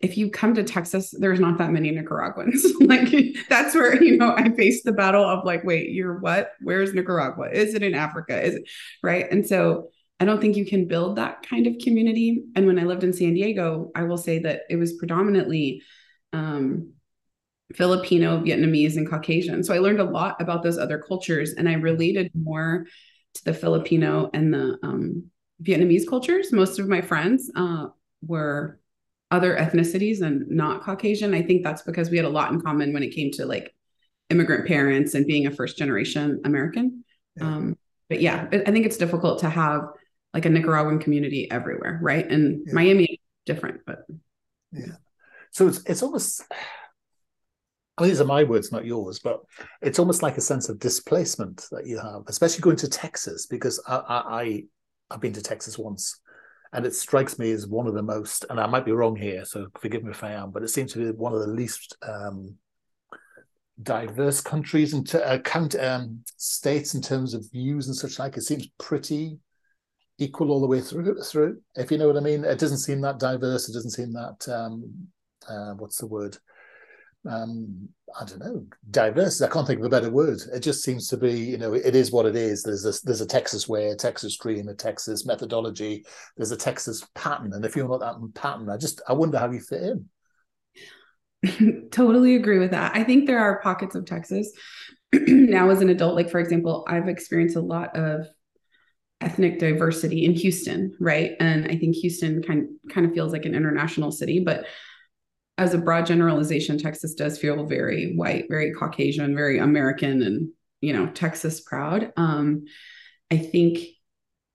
if 0.00 0.16
you 0.16 0.30
come 0.30 0.54
to 0.54 0.64
Texas, 0.64 1.12
there's 1.18 1.38
not 1.38 1.58
that 1.58 1.70
many 1.70 1.90
Nicaraguans. 1.90 2.64
like 2.80 3.12
that's 3.50 3.74
where, 3.74 4.02
you 4.02 4.16
know, 4.16 4.34
I 4.34 4.52
faced 4.52 4.84
the 4.84 4.92
battle 4.92 5.24
of 5.24 5.44
like, 5.44 5.64
wait, 5.64 5.90
you're 5.90 6.18
what? 6.20 6.52
Where's 6.62 6.94
Nicaragua? 6.94 7.50
Is 7.52 7.74
it 7.74 7.82
in 7.82 7.94
Africa? 7.94 8.42
Is 8.42 8.54
it 8.54 8.70
right? 9.02 9.30
And 9.30 9.46
so 9.46 9.90
I 10.18 10.24
don't 10.24 10.40
think 10.40 10.56
you 10.56 10.64
can 10.64 10.88
build 10.88 11.16
that 11.16 11.46
kind 11.46 11.66
of 11.66 11.76
community. 11.84 12.44
And 12.56 12.66
when 12.66 12.78
I 12.78 12.84
lived 12.84 13.04
in 13.04 13.12
San 13.12 13.34
Diego, 13.34 13.90
I 13.94 14.04
will 14.04 14.16
say 14.16 14.38
that 14.38 14.62
it 14.70 14.76
was 14.76 14.94
predominantly 14.94 15.82
um, 16.32 16.94
Filipino, 17.74 18.40
Vietnamese, 18.40 18.96
and 18.96 19.08
Caucasian. 19.08 19.62
So 19.62 19.74
I 19.74 19.78
learned 19.78 20.00
a 20.00 20.04
lot 20.04 20.40
about 20.40 20.62
those 20.62 20.78
other 20.78 20.98
cultures 20.98 21.52
and 21.52 21.68
I 21.68 21.74
related 21.74 22.30
more 22.34 22.86
to 23.34 23.44
the 23.44 23.54
Filipino 23.54 24.30
and 24.32 24.52
the 24.52 24.78
um, 24.82 25.24
Vietnamese 25.62 26.08
cultures. 26.08 26.52
Most 26.52 26.78
of 26.78 26.88
my 26.88 27.00
friends 27.00 27.50
uh, 27.54 27.88
were 28.22 28.80
other 29.30 29.56
ethnicities 29.56 30.22
and 30.22 30.48
not 30.48 30.82
Caucasian. 30.82 31.34
I 31.34 31.42
think 31.42 31.62
that's 31.62 31.82
because 31.82 32.10
we 32.10 32.16
had 32.16 32.26
a 32.26 32.30
lot 32.30 32.52
in 32.52 32.60
common 32.60 32.92
when 32.92 33.02
it 33.02 33.14
came 33.14 33.30
to 33.32 33.44
like 33.44 33.74
immigrant 34.30 34.66
parents 34.66 35.14
and 35.14 35.26
being 35.26 35.46
a 35.46 35.50
first 35.50 35.76
generation 35.76 36.40
American. 36.44 37.04
Yeah. 37.36 37.44
Um, 37.44 37.76
but 38.08 38.22
yeah, 38.22 38.48
I 38.50 38.70
think 38.70 38.86
it's 38.86 38.96
difficult 38.96 39.40
to 39.40 39.50
have 39.50 39.82
like 40.32 40.46
a 40.46 40.50
Nicaraguan 40.50 40.98
community 40.98 41.50
everywhere, 41.50 41.98
right? 42.02 42.30
And 42.30 42.62
yeah. 42.66 42.72
Miami 42.72 43.04
is 43.04 43.18
different, 43.44 43.80
but 43.86 44.06
yeah. 44.72 44.96
So 45.50 45.68
it's 45.68 45.82
it's 45.84 46.02
almost 46.02 46.42
These 48.00 48.20
are 48.20 48.26
my 48.26 48.44
words, 48.44 48.72
not 48.72 48.84
yours, 48.84 49.18
but 49.18 49.40
it's 49.82 49.98
almost 49.98 50.22
like 50.22 50.36
a 50.36 50.42
sense 50.42 50.68
of 50.68 50.78
displacement 50.78 51.66
that 51.72 51.86
you 51.86 51.98
have, 51.98 52.22
especially 52.26 52.60
going 52.60 52.76
to 52.76 52.88
Texas, 52.88 53.46
because 53.46 53.82
I, 53.86 53.96
I, 53.96 54.42
I 54.42 54.64
I've 55.10 55.20
been 55.20 55.32
to 55.32 55.42
Texas 55.42 55.78
once 55.78 56.20
and 56.72 56.84
it 56.84 56.94
strikes 56.94 57.38
me 57.38 57.50
as 57.50 57.66
one 57.66 57.86
of 57.86 57.94
the 57.94 58.02
most, 58.02 58.44
and 58.50 58.60
I 58.60 58.66
might 58.66 58.84
be 58.84 58.92
wrong 58.92 59.16
here, 59.16 59.44
so 59.44 59.68
forgive 59.80 60.04
me 60.04 60.10
if 60.10 60.22
I 60.22 60.32
am, 60.32 60.50
but 60.50 60.62
it 60.62 60.68
seems 60.68 60.92
to 60.92 60.98
be 60.98 61.10
one 61.10 61.32
of 61.32 61.40
the 61.40 61.46
least 61.46 61.96
um, 62.06 62.56
diverse 63.82 64.40
countries 64.40 64.92
and 64.92 65.14
uh, 65.14 65.38
count 65.38 65.74
um, 65.76 66.22
states 66.36 66.94
in 66.94 67.00
terms 67.00 67.32
of 67.32 67.50
views 67.50 67.86
and 67.86 67.96
such 67.96 68.18
like. 68.18 68.36
It 68.36 68.42
seems 68.42 68.68
pretty 68.78 69.38
equal 70.18 70.50
all 70.50 70.60
the 70.60 70.66
way 70.66 70.80
through. 70.80 71.22
Through, 71.22 71.60
if 71.76 71.90
you 71.90 71.96
know 71.96 72.06
what 72.06 72.16
I 72.16 72.20
mean, 72.20 72.44
it 72.44 72.58
doesn't 72.58 72.78
seem 72.78 73.00
that 73.02 73.18
diverse. 73.18 73.68
It 73.68 73.72
doesn't 73.72 73.92
seem 73.92 74.12
that 74.12 74.48
um, 74.48 74.92
uh, 75.48 75.72
what's 75.74 75.98
the 75.98 76.06
word? 76.06 76.36
Um, 77.26 77.88
I 78.18 78.24
don't 78.24 78.40
know, 78.40 78.66
diverse. 78.90 79.42
I 79.42 79.48
can't 79.48 79.66
think 79.66 79.80
of 79.80 79.86
a 79.86 79.90
better 79.90 80.10
word. 80.10 80.40
It 80.52 80.60
just 80.60 80.82
seems 80.82 81.08
to 81.08 81.16
be, 81.16 81.32
you 81.32 81.58
know, 81.58 81.74
it 81.74 81.94
is 81.94 82.10
what 82.10 82.26
it 82.26 82.36
is. 82.36 82.62
There's 82.62 82.84
a 82.84 82.92
there's 83.04 83.20
a 83.20 83.26
Texas 83.26 83.68
way, 83.68 83.88
a 83.88 83.96
Texas 83.96 84.36
dream, 84.36 84.68
a 84.68 84.74
Texas 84.74 85.26
methodology. 85.26 86.04
There's 86.36 86.52
a 86.52 86.56
Texas 86.56 87.06
pattern, 87.14 87.52
and 87.52 87.64
if 87.64 87.76
you're 87.76 87.88
not 87.88 88.00
that 88.00 88.34
pattern, 88.34 88.70
I 88.70 88.76
just 88.76 89.02
I 89.08 89.12
wonder 89.12 89.38
how 89.38 89.50
you 89.50 89.60
fit 89.60 89.82
in. 91.42 91.88
totally 91.92 92.36
agree 92.36 92.58
with 92.58 92.70
that. 92.70 92.96
I 92.96 93.04
think 93.04 93.26
there 93.26 93.38
are 93.40 93.60
pockets 93.60 93.94
of 93.94 94.06
Texas 94.06 94.50
now 95.12 95.70
as 95.70 95.80
an 95.80 95.90
adult. 95.90 96.14
Like 96.14 96.30
for 96.30 96.40
example, 96.40 96.84
I've 96.88 97.08
experienced 97.08 97.56
a 97.56 97.60
lot 97.60 97.96
of 97.96 98.26
ethnic 99.20 99.58
diversity 99.58 100.24
in 100.24 100.32
Houston, 100.32 100.96
right? 101.00 101.32
And 101.40 101.66
I 101.66 101.76
think 101.76 101.96
Houston 101.96 102.42
kind 102.42 102.68
kind 102.90 103.06
of 103.06 103.12
feels 103.12 103.32
like 103.32 103.44
an 103.44 103.54
international 103.54 104.12
city, 104.12 104.40
but 104.40 104.66
as 105.58 105.74
a 105.74 105.78
broad 105.78 106.06
generalization, 106.06 106.78
Texas 106.78 107.14
does 107.14 107.38
feel 107.38 107.66
very 107.66 108.14
white, 108.14 108.46
very 108.48 108.72
Caucasian, 108.72 109.34
very 109.34 109.58
American, 109.58 110.22
and 110.22 110.50
you 110.80 110.92
know, 110.92 111.08
Texas 111.08 111.60
proud. 111.60 112.12
Um, 112.16 112.64
I 113.30 113.36
think 113.36 113.80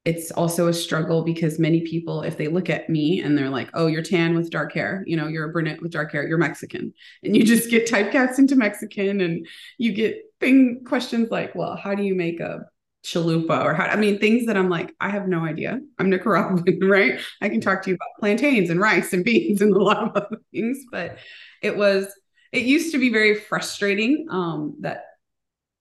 it's 0.05 0.31
also 0.31 0.67
a 0.67 0.73
struggle 0.73 1.23
because 1.23 1.59
many 1.59 1.81
people, 1.81 2.23
if 2.23 2.37
they 2.37 2.47
look 2.47 2.69
at 2.69 2.89
me 2.89 3.21
and 3.21 3.37
they're 3.37 3.49
like, 3.49 3.69
"Oh, 3.73 3.87
you're 3.87 4.01
tan 4.01 4.33
with 4.33 4.49
dark 4.49 4.73
hair," 4.73 5.03
you 5.05 5.17
know, 5.17 5.27
you're 5.27 5.49
a 5.49 5.51
brunette 5.51 5.81
with 5.81 5.91
dark 5.91 6.11
hair, 6.11 6.25
you're 6.27 6.37
Mexican, 6.37 6.93
and 7.23 7.35
you 7.35 7.43
just 7.45 7.69
get 7.69 7.89
typecast 7.89 8.39
into 8.39 8.55
Mexican, 8.55 9.21
and 9.21 9.45
you 9.77 9.91
get 9.93 10.21
thing 10.39 10.83
questions 10.85 11.29
like, 11.31 11.53
"Well, 11.53 11.75
how 11.75 11.95
do 11.95 12.03
you 12.03 12.15
make 12.15 12.39
a 12.39 12.65
chalupa 13.03 13.63
or 13.63 13.73
how 13.73 13.85
I 13.85 13.95
mean 13.95 14.17
things 14.19 14.45
that 14.45 14.55
I'm 14.55 14.69
like 14.69 14.93
I 14.99 15.09
have 15.09 15.27
no 15.27 15.45
idea. 15.45 15.79
I'm 15.99 16.09
Nicaraguan, 16.09 16.79
right? 16.81 17.19
I 17.41 17.49
can 17.49 17.61
talk 17.61 17.83
to 17.83 17.89
you 17.89 17.95
about 17.95 18.07
plantains 18.19 18.69
and 18.69 18.79
rice 18.79 19.13
and 19.13 19.23
beans 19.25 19.61
and 19.61 19.75
a 19.75 19.81
lot 19.81 19.97
of 19.97 20.09
other 20.15 20.37
things, 20.51 20.79
but 20.91 21.17
it 21.61 21.75
was 21.75 22.07
it 22.51 22.63
used 22.63 22.91
to 22.91 22.99
be 22.99 23.09
very 23.09 23.35
frustrating 23.35 24.27
um, 24.29 24.75
that 24.81 25.05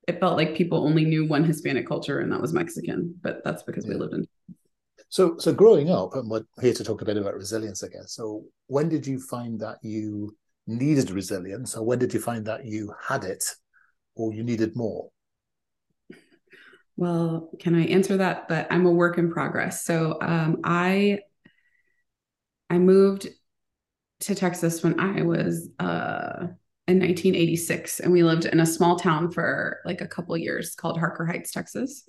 it 0.08 0.18
felt 0.18 0.36
like 0.36 0.56
people 0.56 0.84
only 0.84 1.04
knew 1.04 1.26
one 1.26 1.44
Hispanic 1.44 1.86
culture 1.86 2.20
and 2.20 2.32
that 2.32 2.40
was 2.40 2.52
Mexican, 2.52 3.14
but 3.22 3.42
that's 3.44 3.62
because 3.62 3.84
yeah. 3.84 3.92
we 3.92 4.00
lived 4.00 4.14
in. 4.14 4.26
So, 5.08 5.36
so 5.38 5.52
growing 5.52 5.90
up, 5.90 6.14
and 6.14 6.28
we're 6.28 6.44
here 6.60 6.72
to 6.72 6.82
talk 6.82 7.02
a 7.02 7.04
bit 7.04 7.18
about 7.18 7.34
resilience, 7.34 7.84
I 7.84 7.88
guess. 7.88 8.14
So, 8.14 8.44
when 8.68 8.88
did 8.88 9.06
you 9.06 9.20
find 9.20 9.60
that 9.60 9.76
you 9.82 10.34
needed 10.66 11.10
resilience, 11.10 11.76
or 11.76 11.84
when 11.84 11.98
did 11.98 12.14
you 12.14 12.20
find 12.20 12.46
that 12.46 12.64
you 12.64 12.94
had 13.06 13.24
it, 13.24 13.44
or 14.14 14.32
you 14.32 14.42
needed 14.42 14.74
more? 14.74 15.10
Well, 16.96 17.50
can 17.58 17.74
I 17.74 17.86
answer 17.86 18.18
that? 18.18 18.48
But 18.48 18.66
I'm 18.70 18.86
a 18.86 18.90
work 18.90 19.18
in 19.18 19.30
progress. 19.30 19.84
So, 19.84 20.18
um, 20.20 20.60
I 20.64 21.20
I 22.70 22.78
moved 22.78 23.28
to 24.20 24.34
Texas 24.34 24.82
when 24.82 24.98
I 24.98 25.22
was 25.22 25.68
uh, 25.78 26.46
in 26.88 26.98
1986 26.98 28.00
and 28.00 28.12
we 28.12 28.22
lived 28.22 28.44
in 28.44 28.60
a 28.60 28.66
small 28.66 28.96
town 28.98 29.30
for 29.30 29.80
like 29.84 30.00
a 30.00 30.06
couple 30.06 30.36
years 30.36 30.74
called 30.74 30.98
Harker 30.98 31.26
Heights, 31.26 31.52
Texas. 31.52 32.04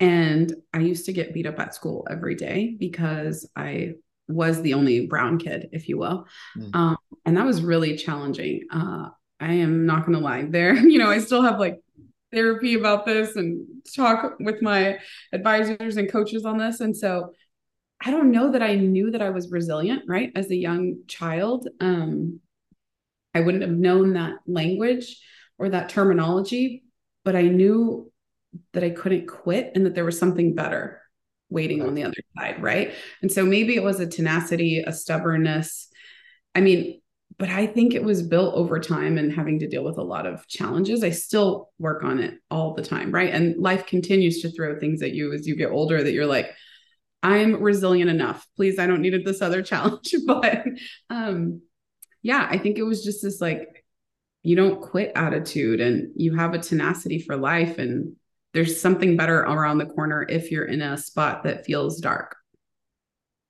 And 0.00 0.52
I 0.72 0.78
used 0.78 1.04
to 1.06 1.12
get 1.12 1.34
beat 1.34 1.46
up 1.46 1.60
at 1.60 1.74
school 1.74 2.06
every 2.10 2.34
day 2.34 2.74
because 2.78 3.48
I 3.54 3.94
was 4.28 4.62
the 4.62 4.74
only 4.74 5.06
brown 5.06 5.38
kid, 5.38 5.68
if 5.72 5.88
you 5.88 5.98
will. 5.98 6.26
Mm. 6.56 6.74
Um, 6.74 6.96
and 7.26 7.36
that 7.36 7.46
was 7.46 7.62
really 7.62 7.96
challenging. 7.96 8.62
Uh, 8.72 9.10
I 9.38 9.54
am 9.54 9.86
not 9.86 10.06
going 10.06 10.18
to 10.18 10.24
lie 10.24 10.42
there. 10.42 10.74
You 10.90 10.98
know, 10.98 11.10
I 11.10 11.18
still 11.18 11.42
have 11.42 11.58
like 11.58 11.80
therapy 12.32 12.74
about 12.74 13.06
this 13.06 13.36
and 13.36 13.66
talk 13.94 14.36
with 14.40 14.62
my 14.62 14.98
advisors 15.32 15.96
and 15.96 16.10
coaches 16.10 16.44
on 16.44 16.58
this. 16.58 16.80
And 16.80 16.96
so 16.96 17.32
I 18.00 18.10
don't 18.10 18.30
know 18.30 18.52
that 18.52 18.62
I 18.62 18.76
knew 18.76 19.10
that 19.10 19.22
I 19.22 19.30
was 19.30 19.50
resilient, 19.50 20.02
right? 20.08 20.30
As 20.34 20.50
a 20.50 20.56
young 20.56 21.00
child. 21.06 21.68
Um, 21.80 22.40
I 23.34 23.40
wouldn't 23.40 23.62
have 23.62 23.72
known 23.72 24.14
that 24.14 24.34
language 24.46 25.20
or 25.58 25.68
that 25.68 25.88
terminology, 25.88 26.82
but 27.24 27.36
I 27.36 27.42
knew 27.42 28.10
that 28.72 28.82
I 28.82 28.90
couldn't 28.90 29.28
quit 29.28 29.72
and 29.74 29.86
that 29.86 29.94
there 29.94 30.04
was 30.04 30.18
something 30.18 30.54
better 30.54 31.00
waiting 31.50 31.82
on 31.82 31.94
the 31.94 32.04
other 32.04 32.16
side. 32.36 32.62
Right. 32.62 32.94
And 33.22 33.30
so 33.30 33.44
maybe 33.44 33.76
it 33.76 33.82
was 33.82 34.00
a 34.00 34.06
tenacity, 34.06 34.82
a 34.84 34.92
stubbornness. 34.92 35.88
I 36.54 36.60
mean, 36.60 36.99
but 37.40 37.48
I 37.48 37.66
think 37.66 37.94
it 37.94 38.04
was 38.04 38.22
built 38.22 38.54
over 38.54 38.78
time 38.78 39.16
and 39.16 39.32
having 39.32 39.58
to 39.60 39.66
deal 39.66 39.82
with 39.82 39.96
a 39.96 40.02
lot 40.02 40.26
of 40.26 40.46
challenges. 40.46 41.02
I 41.02 41.08
still 41.08 41.70
work 41.78 42.04
on 42.04 42.18
it 42.18 42.34
all 42.50 42.74
the 42.74 42.82
time. 42.82 43.10
Right. 43.10 43.32
And 43.32 43.56
life 43.56 43.86
continues 43.86 44.42
to 44.42 44.50
throw 44.50 44.78
things 44.78 45.00
at 45.00 45.14
you 45.14 45.32
as 45.32 45.46
you 45.46 45.56
get 45.56 45.70
older 45.70 46.02
that 46.02 46.12
you're 46.12 46.26
like, 46.26 46.50
I'm 47.22 47.62
resilient 47.62 48.10
enough. 48.10 48.46
Please, 48.56 48.78
I 48.78 48.86
don't 48.86 49.00
need 49.00 49.24
this 49.24 49.40
other 49.40 49.62
challenge. 49.70 50.14
but 50.26 50.66
um, 51.08 51.62
yeah, 52.20 52.46
I 52.48 52.58
think 52.58 52.76
it 52.76 52.82
was 52.82 53.02
just 53.02 53.22
this 53.22 53.40
like, 53.40 53.86
you 54.42 54.54
don't 54.54 54.82
quit 54.82 55.12
attitude 55.16 55.80
and 55.80 56.12
you 56.16 56.36
have 56.36 56.52
a 56.52 56.58
tenacity 56.58 57.20
for 57.20 57.38
life. 57.38 57.78
And 57.78 58.16
there's 58.52 58.78
something 58.78 59.16
better 59.16 59.38
around 59.38 59.78
the 59.78 59.86
corner 59.86 60.26
if 60.28 60.50
you're 60.50 60.66
in 60.66 60.82
a 60.82 60.98
spot 60.98 61.44
that 61.44 61.64
feels 61.64 62.00
dark. 62.00 62.36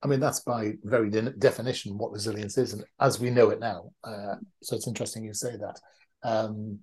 I 0.02 0.06
mean, 0.06 0.20
that's 0.20 0.40
by 0.40 0.74
very 0.82 1.10
de- 1.10 1.30
definition 1.32 1.98
what 1.98 2.12
resilience 2.12 2.56
is, 2.56 2.72
and 2.72 2.84
as 3.00 3.20
we 3.20 3.30
know 3.30 3.50
it 3.50 3.60
now. 3.60 3.90
Uh, 4.02 4.36
so 4.62 4.76
it's 4.76 4.88
interesting 4.88 5.24
you 5.24 5.34
say 5.34 5.56
that. 5.56 5.80
Um, 6.22 6.80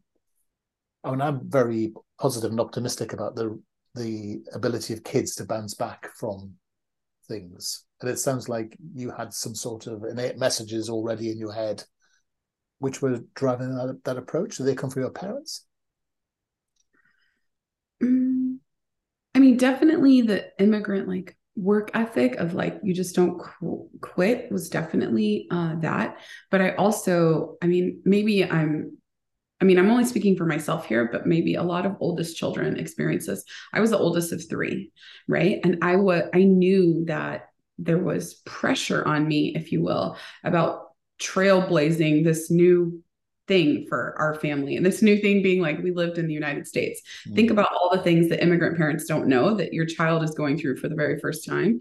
I 1.03 1.11
mean, 1.11 1.21
I'm 1.21 1.49
very 1.49 1.93
positive 2.19 2.51
and 2.51 2.59
optimistic 2.59 3.13
about 3.13 3.35
the 3.35 3.59
the 3.95 4.43
ability 4.53 4.93
of 4.93 5.03
kids 5.03 5.35
to 5.35 5.45
bounce 5.45 5.73
back 5.73 6.07
from 6.19 6.53
things. 7.27 7.85
And 8.01 8.09
it 8.09 8.19
sounds 8.19 8.47
like 8.47 8.77
you 8.93 9.11
had 9.11 9.33
some 9.33 9.55
sort 9.55 9.87
of 9.87 10.03
innate 10.03 10.37
messages 10.37 10.89
already 10.89 11.31
in 11.31 11.39
your 11.39 11.53
head 11.53 11.83
which 12.79 13.01
were 13.01 13.19
driving 13.33 13.75
that, 13.75 13.99
that 14.03 14.17
approach. 14.17 14.57
Did 14.57 14.67
they 14.67 14.75
come 14.75 14.89
from 14.89 15.01
your 15.01 15.11
parents? 15.11 15.65
Mm, 18.03 18.57
I 19.33 19.39
mean, 19.39 19.57
definitely 19.57 20.21
the 20.21 20.51
immigrant 20.59 21.07
like 21.07 21.35
work 21.57 21.91
ethic 21.93 22.35
of 22.35 22.53
like 22.53 22.79
you 22.83 22.93
just 22.93 23.15
don't 23.15 23.39
qu- 23.39 23.89
quit 23.99 24.51
was 24.51 24.69
definitely 24.69 25.47
uh, 25.51 25.75
that. 25.79 26.17
But 26.51 26.61
I 26.61 26.75
also, 26.75 27.57
I 27.61 27.67
mean, 27.67 28.01
maybe 28.05 28.45
I'm 28.45 28.97
I 29.59 29.65
mean, 29.65 29.79
I'm 29.79 29.89
only 29.89 30.05
speaking 30.05 30.35
for 30.35 30.45
myself 30.45 30.85
here, 30.85 31.09
but 31.11 31.25
maybe 31.25 31.55
a 31.55 31.63
lot 31.63 31.87
of 31.87 31.95
oldest 31.99 32.37
children 32.37 32.77
experience 32.77 33.25
this. 33.25 33.43
I 33.73 33.79
was 33.79 33.89
the 33.89 33.97
oldest 33.97 34.31
of 34.31 34.47
three, 34.47 34.91
right? 35.27 35.59
And 35.63 35.79
I 35.81 35.95
was 35.95 36.23
I 36.33 36.43
knew 36.43 37.05
that 37.05 37.49
there 37.79 37.97
was 37.97 38.35
pressure 38.45 39.05
on 39.07 39.27
me, 39.27 39.53
if 39.55 39.71
you 39.71 39.81
will, 39.81 40.17
about 40.43 40.89
trailblazing 41.19 42.23
this 42.23 42.51
new 42.51 43.01
thing 43.47 43.85
for 43.87 44.15
our 44.17 44.35
family. 44.35 44.75
And 44.75 44.85
this 44.85 45.01
new 45.01 45.17
thing 45.17 45.41
being 45.41 45.61
like 45.61 45.81
we 45.81 45.91
lived 45.91 46.17
in 46.17 46.27
the 46.27 46.33
United 46.33 46.67
States. 46.67 47.01
Mm-hmm. 47.25 47.35
Think 47.35 47.51
about 47.51 47.71
all 47.73 47.89
the 47.91 48.03
things 48.03 48.29
that 48.29 48.43
immigrant 48.43 48.77
parents 48.77 49.05
don't 49.05 49.27
know 49.27 49.55
that 49.55 49.73
your 49.73 49.85
child 49.85 50.23
is 50.23 50.31
going 50.31 50.57
through 50.57 50.77
for 50.77 50.89
the 50.89 50.95
very 50.95 51.19
first 51.19 51.45
time. 51.45 51.79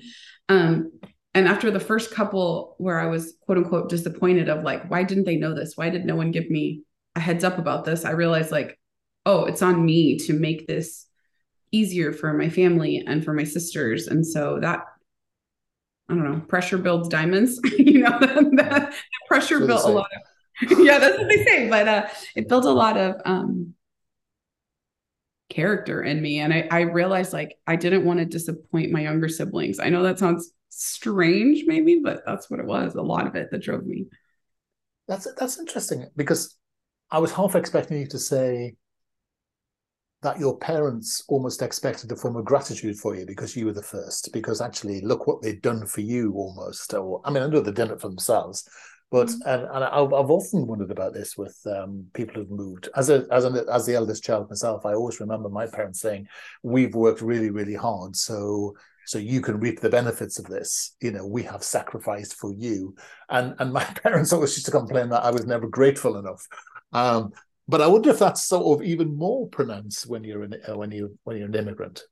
Um, 0.49 0.93
and 1.35 1.49
after 1.49 1.71
the 1.71 1.81
first 1.81 2.13
couple 2.13 2.77
where 2.79 2.99
I 2.99 3.07
was 3.07 3.35
quote 3.41 3.59
unquote 3.59 3.89
disappointed 3.89 4.49
of 4.49 4.63
like, 4.63 4.89
why 4.91 5.03
didn't 5.03 5.25
they 5.25 5.37
know 5.37 5.55
this? 5.55 5.77
Why 5.77 5.91
did 5.91 6.07
no 6.07 6.17
one 6.17 6.31
give 6.31 6.49
me 6.49 6.83
a 7.17 7.21
heads 7.21 7.43
up 7.43 7.59
about 7.59 7.85
this, 7.85 8.05
I 8.05 8.11
realized 8.11 8.53
like, 8.53 8.79
oh, 9.25 9.47
it's 9.47 9.63
on 9.63 9.85
me 9.85 10.19
to 10.19 10.35
make 10.35 10.69
this 10.69 11.07
easier 11.73 12.13
for 12.13 12.33
my 12.33 12.49
family 12.49 13.03
and 13.05 13.25
for 13.25 13.33
my 13.33 13.43
sisters. 13.45 14.07
And 14.07 14.25
so 14.25 14.61
that 14.61 14.85
I 16.09 16.15
don't 16.15 16.23
know, 16.23 16.41
pressure 16.47 16.79
builds 16.79 17.09
diamonds. 17.09 17.59
you 17.79 18.01
know, 18.01 18.17
that, 18.21 18.51
that 18.57 18.95
pressure 19.27 19.67
built 19.67 19.85
a 19.85 19.89
lot 19.89 20.07
of 20.15 20.23
yeah, 20.79 20.99
that's 20.99 21.19
what 21.19 21.29
they 21.29 21.45
say. 21.45 21.69
But 21.69 21.89
uh 21.89 22.07
it 22.35 22.49
built 22.49 22.65
a 22.65 22.71
lot 22.71 22.97
of 22.97 23.21
um 23.25 23.75
character 25.49 26.03
in 26.03 26.21
me. 26.21 26.41
And 26.41 26.53
I, 26.53 26.69
I 26.71 26.81
realized 26.83 27.33
like 27.33 27.57
I 27.67 27.77
didn't 27.77 28.05
want 28.05 28.19
to 28.19 28.25
disappoint 28.25 28.93
my 28.93 29.01
younger 29.01 29.29
siblings. 29.29 29.79
I 29.79 29.89
know 29.89 30.03
that 30.03 30.19
sounds 30.19 30.51
strange, 30.69 31.65
maybe, 31.67 32.01
but 32.03 32.23
that's 32.27 32.51
what 32.51 32.61
it 32.61 32.67
was. 32.67 32.95
A 32.95 33.03
lot 33.03 33.27
of 33.27 33.35
it 33.37 33.51
that 33.51 33.63
drove 33.63 33.87
me. 33.87 34.07
That's 35.09 35.29
that's 35.39 35.59
interesting 35.59 36.07
because 36.17 36.57
I 37.11 37.19
was 37.19 37.33
half 37.33 37.55
expecting 37.55 37.99
you 37.99 38.07
to 38.09 38.19
say 38.19 38.75
that 40.23 40.41
your 40.41 40.59
parents 40.59 41.23
almost 41.29 41.63
expected 41.63 42.11
a 42.11 42.17
form 42.17 42.37
of 42.37 42.45
gratitude 42.45 42.99
for 42.99 43.15
you 43.15 43.25
because 43.27 43.55
you 43.55 43.67
were 43.67 43.73
the 43.73 43.83
first. 43.83 44.31
Because 44.33 44.61
actually, 44.61 45.01
look 45.03 45.27
what 45.27 45.43
they've 45.43 45.63
done 45.63 45.87
for 45.87 46.01
you 46.01 46.33
almost. 46.35 46.93
Or 46.95 47.21
I 47.25 47.31
mean, 47.31 47.43
I 47.43 47.47
know 47.47 47.61
they've 47.61 47.75
done 47.75 47.93
it 47.93 48.01
for 48.01 48.09
themselves, 48.09 48.69
but 49.11 49.29
mm-hmm. 49.29 49.49
and, 49.49 49.63
and 49.63 49.85
I've, 49.85 50.13
I've 50.13 50.31
often 50.31 50.67
wondered 50.67 50.91
about 50.91 51.15
this 51.15 51.37
with 51.37 51.57
um, 51.67 52.07
people 52.13 52.35
who've 52.35 52.51
moved. 52.51 52.89
As 52.97 53.11
a 53.11 53.27
as 53.31 53.45
an 53.45 53.57
as 53.73 53.87
the 53.87 53.95
eldest 53.95 54.25
child 54.25 54.49
myself, 54.49 54.85
I 54.85 54.95
always 54.95 55.21
remember 55.21 55.49
my 55.49 55.67
parents 55.67 56.01
saying, 56.01 56.27
"We've 56.63 56.95
worked 56.95 57.21
really 57.21 57.51
really 57.51 57.75
hard, 57.75 58.17
so." 58.17 58.77
So 59.09 59.19
you 59.19 59.41
can 59.41 59.61
reap 59.61 59.79
the 59.79 59.89
benefits 59.89 60.41
of 60.41 60.47
this. 60.47 60.97
You 61.01 61.13
know, 61.13 61.25
we 61.25 61.45
have 61.45 61.63
sacrificed 61.63 62.35
for 62.35 62.53
you, 62.53 62.97
and 63.29 63.55
and 63.61 63.73
my 63.73 63.85
parents 64.03 64.33
always 64.33 64.57
used 64.57 64.67
to 64.67 64.73
complain 64.73 65.11
that 65.11 65.23
I 65.23 65.31
was 65.31 65.47
never 65.47 65.69
grateful 65.69 66.19
enough. 66.19 66.45
Um, 66.93 67.31
but 67.69 67.81
I 67.81 67.87
wonder 67.87 68.11
if 68.11 68.19
that's 68.19 68.45
sort 68.45 68.81
of 68.81 68.85
even 68.85 69.17
more 69.17 69.49
pronounced 69.49 70.09
when 70.09 70.25
you're 70.25 70.43
an 70.43 70.57
uh, 70.69 70.77
when 70.77 70.91
you 70.91 71.17
when 71.23 71.37
you're 71.37 71.47
an 71.47 71.55
immigrant. 71.55 72.03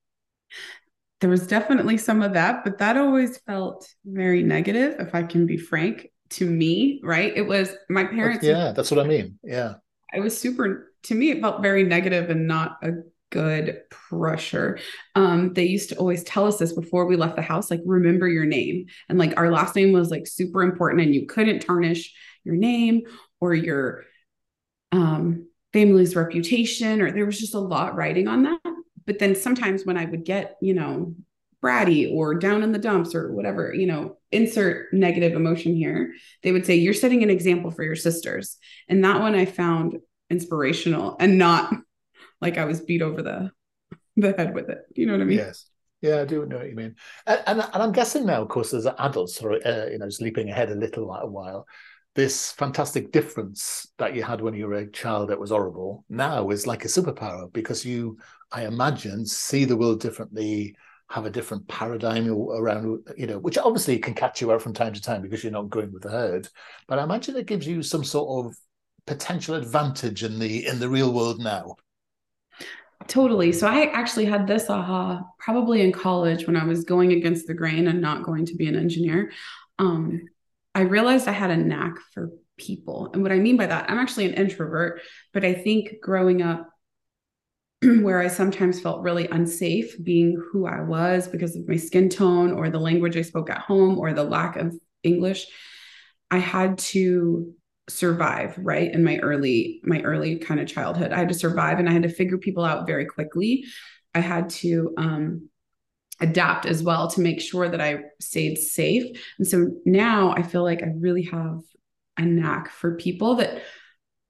There 1.20 1.30
was 1.30 1.46
definitely 1.46 1.96
some 1.98 2.22
of 2.22 2.34
that, 2.34 2.64
but 2.64 2.78
that 2.78 2.96
always 2.96 3.38
felt 3.38 3.88
very 4.04 4.42
negative, 4.42 4.96
if 5.00 5.14
I 5.14 5.22
can 5.22 5.46
be 5.46 5.56
frank, 5.56 6.10
to 6.34 6.48
me. 6.48 7.00
Right? 7.02 7.32
It 7.36 7.46
was 7.46 7.74
my 7.88 8.04
parents. 8.04 8.44
Yeah, 8.44 8.72
that's 8.72 8.90
what 8.90 9.04
I 9.04 9.08
mean. 9.08 9.38
Yeah, 9.42 9.74
it 10.14 10.20
was 10.20 10.38
super. 10.38 10.92
To 11.04 11.14
me, 11.14 11.30
it 11.30 11.40
felt 11.40 11.62
very 11.62 11.82
negative 11.84 12.30
and 12.30 12.46
not 12.46 12.78
a 12.82 12.92
good 13.30 13.80
pressure. 13.90 14.78
Um, 15.16 15.52
they 15.54 15.64
used 15.64 15.88
to 15.88 15.96
always 15.96 16.22
tell 16.22 16.46
us 16.46 16.58
this 16.58 16.72
before 16.72 17.06
we 17.06 17.16
left 17.16 17.36
the 17.36 17.42
house, 17.42 17.70
like 17.70 17.80
remember 17.84 18.28
your 18.28 18.46
name, 18.46 18.86
and 19.08 19.18
like 19.18 19.36
our 19.36 19.50
last 19.50 19.74
name 19.74 19.92
was 19.92 20.10
like 20.10 20.26
super 20.26 20.62
important, 20.62 21.02
and 21.02 21.14
you 21.14 21.26
couldn't 21.26 21.60
tarnish 21.60 22.14
your 22.44 22.54
name 22.54 23.02
or 23.40 23.54
your 23.54 24.04
um, 24.92 25.48
family's 25.72 26.14
reputation, 26.14 27.02
or 27.02 27.10
there 27.10 27.26
was 27.26 27.38
just 27.38 27.54
a 27.54 27.58
lot 27.58 27.96
writing 27.96 28.28
on 28.28 28.44
that. 28.44 28.60
But 29.06 29.18
then 29.18 29.34
sometimes 29.34 29.84
when 29.84 29.98
I 29.98 30.04
would 30.04 30.24
get, 30.24 30.56
you 30.62 30.74
know, 30.74 31.14
bratty 31.64 32.12
or 32.12 32.34
down 32.34 32.62
in 32.62 32.72
the 32.72 32.78
dumps 32.78 33.14
or 33.14 33.32
whatever, 33.32 33.72
you 33.74 33.86
know, 33.86 34.18
insert 34.30 34.92
negative 34.92 35.34
emotion 35.34 35.74
here, 35.74 36.12
they 36.42 36.52
would 36.52 36.66
say, 36.66 36.74
You're 36.74 36.92
setting 36.94 37.22
an 37.22 37.30
example 37.30 37.70
for 37.70 37.82
your 37.82 37.96
sisters. 37.96 38.58
And 38.88 39.04
that 39.04 39.20
one 39.20 39.34
I 39.34 39.46
found 39.46 39.96
inspirational 40.28 41.16
and 41.18 41.38
not 41.38 41.72
like 42.40 42.58
I 42.58 42.66
was 42.66 42.80
beat 42.80 43.02
over 43.02 43.22
the 43.22 43.50
the 44.16 44.32
head 44.36 44.54
with 44.54 44.68
it. 44.68 44.80
You 44.94 45.06
know 45.06 45.12
what 45.12 45.22
I 45.22 45.24
mean? 45.24 45.38
Yes. 45.38 45.70
Yeah, 46.00 46.20
I 46.20 46.24
do 46.26 46.44
know 46.44 46.58
what 46.58 46.68
you 46.68 46.76
mean. 46.76 46.96
And, 47.26 47.42
and, 47.46 47.60
and 47.62 47.82
I'm 47.82 47.92
guessing 47.92 48.26
now, 48.26 48.42
of 48.42 48.48
course, 48.48 48.74
as 48.74 48.86
adults, 48.86 49.40
or 49.40 49.54
uh, 49.66 49.86
you 49.86 49.98
know, 49.98 50.06
just 50.06 50.20
leaping 50.20 50.50
ahead 50.50 50.70
a 50.70 50.74
little 50.74 51.06
like 51.06 51.22
a 51.22 51.26
while, 51.26 51.66
this 52.14 52.52
fantastic 52.52 53.10
difference 53.10 53.88
that 53.96 54.14
you 54.14 54.22
had 54.22 54.42
when 54.42 54.52
you 54.52 54.66
were 54.66 54.74
a 54.74 54.90
child 54.90 55.30
that 55.30 55.40
was 55.40 55.50
horrible 55.50 56.04
now 56.10 56.50
is 56.50 56.66
like 56.66 56.84
a 56.84 56.88
superpower 56.88 57.50
because 57.54 57.86
you, 57.86 58.18
I 58.52 58.66
imagine, 58.66 59.24
see 59.24 59.64
the 59.64 59.78
world 59.78 60.00
differently, 60.00 60.76
have 61.10 61.26
a 61.26 61.30
different 61.30 61.68
paradigm 61.68 62.28
around, 62.30 63.06
you 63.16 63.26
know, 63.26 63.38
which 63.38 63.58
obviously 63.58 63.98
can 63.98 64.14
catch 64.14 64.40
you 64.40 64.52
out 64.52 64.62
from 64.62 64.72
time 64.72 64.92
to 64.92 65.00
time 65.00 65.22
because 65.22 65.42
you're 65.42 65.52
not 65.52 65.70
going 65.70 65.92
with 65.92 66.02
the 66.02 66.10
herd. 66.10 66.48
But 66.88 66.98
I 66.98 67.04
imagine 67.04 67.36
it 67.36 67.46
gives 67.46 67.66
you 67.66 67.82
some 67.82 68.04
sort 68.04 68.46
of 68.46 68.56
potential 69.06 69.54
advantage 69.54 70.24
in 70.24 70.38
the 70.38 70.66
in 70.66 70.80
the 70.80 70.88
real 70.88 71.12
world 71.12 71.40
now. 71.40 71.76
Totally. 73.06 73.52
So 73.52 73.66
I 73.66 73.90
actually 73.90 74.24
had 74.24 74.46
this 74.46 74.70
aha 74.70 75.22
probably 75.38 75.82
in 75.82 75.92
college 75.92 76.46
when 76.46 76.56
I 76.56 76.64
was 76.64 76.84
going 76.84 77.12
against 77.12 77.46
the 77.46 77.54
grain 77.54 77.86
and 77.86 78.00
not 78.00 78.22
going 78.22 78.46
to 78.46 78.54
be 78.54 78.66
an 78.66 78.76
engineer. 78.76 79.30
Um, 79.78 80.22
I 80.74 80.82
realized 80.82 81.28
I 81.28 81.32
had 81.32 81.50
a 81.50 81.56
knack 81.56 81.96
for 82.12 82.30
people. 82.56 83.10
And 83.12 83.22
what 83.22 83.32
I 83.32 83.38
mean 83.38 83.56
by 83.56 83.66
that, 83.66 83.90
I'm 83.90 83.98
actually 83.98 84.26
an 84.26 84.34
introvert, 84.34 85.02
but 85.32 85.44
I 85.44 85.52
think 85.54 86.00
growing 86.00 86.40
up 86.40 86.70
where 88.02 88.20
I 88.20 88.28
sometimes 88.28 88.80
felt 88.80 89.02
really 89.02 89.28
unsafe 89.28 90.02
being 90.02 90.40
who 90.50 90.66
I 90.66 90.80
was 90.82 91.28
because 91.28 91.56
of 91.56 91.68
my 91.68 91.76
skin 91.76 92.08
tone 92.08 92.52
or 92.52 92.70
the 92.70 92.78
language 92.78 93.16
I 93.16 93.22
spoke 93.22 93.50
at 93.50 93.58
home 93.58 93.98
or 93.98 94.12
the 94.12 94.24
lack 94.24 94.56
of 94.56 94.74
English, 95.02 95.46
I 96.30 96.38
had 96.38 96.78
to 96.78 97.52
survive 97.88 98.56
right 98.56 98.92
in 98.94 99.04
my 99.04 99.18
early 99.18 99.82
my 99.84 100.00
early 100.00 100.38
kind 100.38 100.58
of 100.58 100.66
childhood 100.66 101.12
i 101.12 101.18
had 101.18 101.28
to 101.28 101.34
survive 101.34 101.78
and 101.78 101.86
i 101.86 101.92
had 101.92 102.02
to 102.02 102.08
figure 102.08 102.38
people 102.38 102.64
out 102.64 102.86
very 102.86 103.04
quickly 103.04 103.62
i 104.14 104.20
had 104.20 104.48
to 104.48 104.94
um 104.96 105.50
adapt 106.20 106.66
as 106.66 106.82
well 106.82 107.08
to 107.08 107.20
make 107.20 107.40
sure 107.40 107.68
that 107.68 107.80
I 107.80 107.98
stayed 108.20 108.56
safe. 108.56 109.18
And 109.38 109.46
so 109.46 109.70
now 109.84 110.32
I 110.36 110.42
feel 110.42 110.62
like 110.62 110.82
I 110.82 110.92
really 110.96 111.22
have 111.24 111.60
a 112.16 112.22
knack 112.22 112.70
for 112.70 112.96
people 112.96 113.36
that 113.36 113.62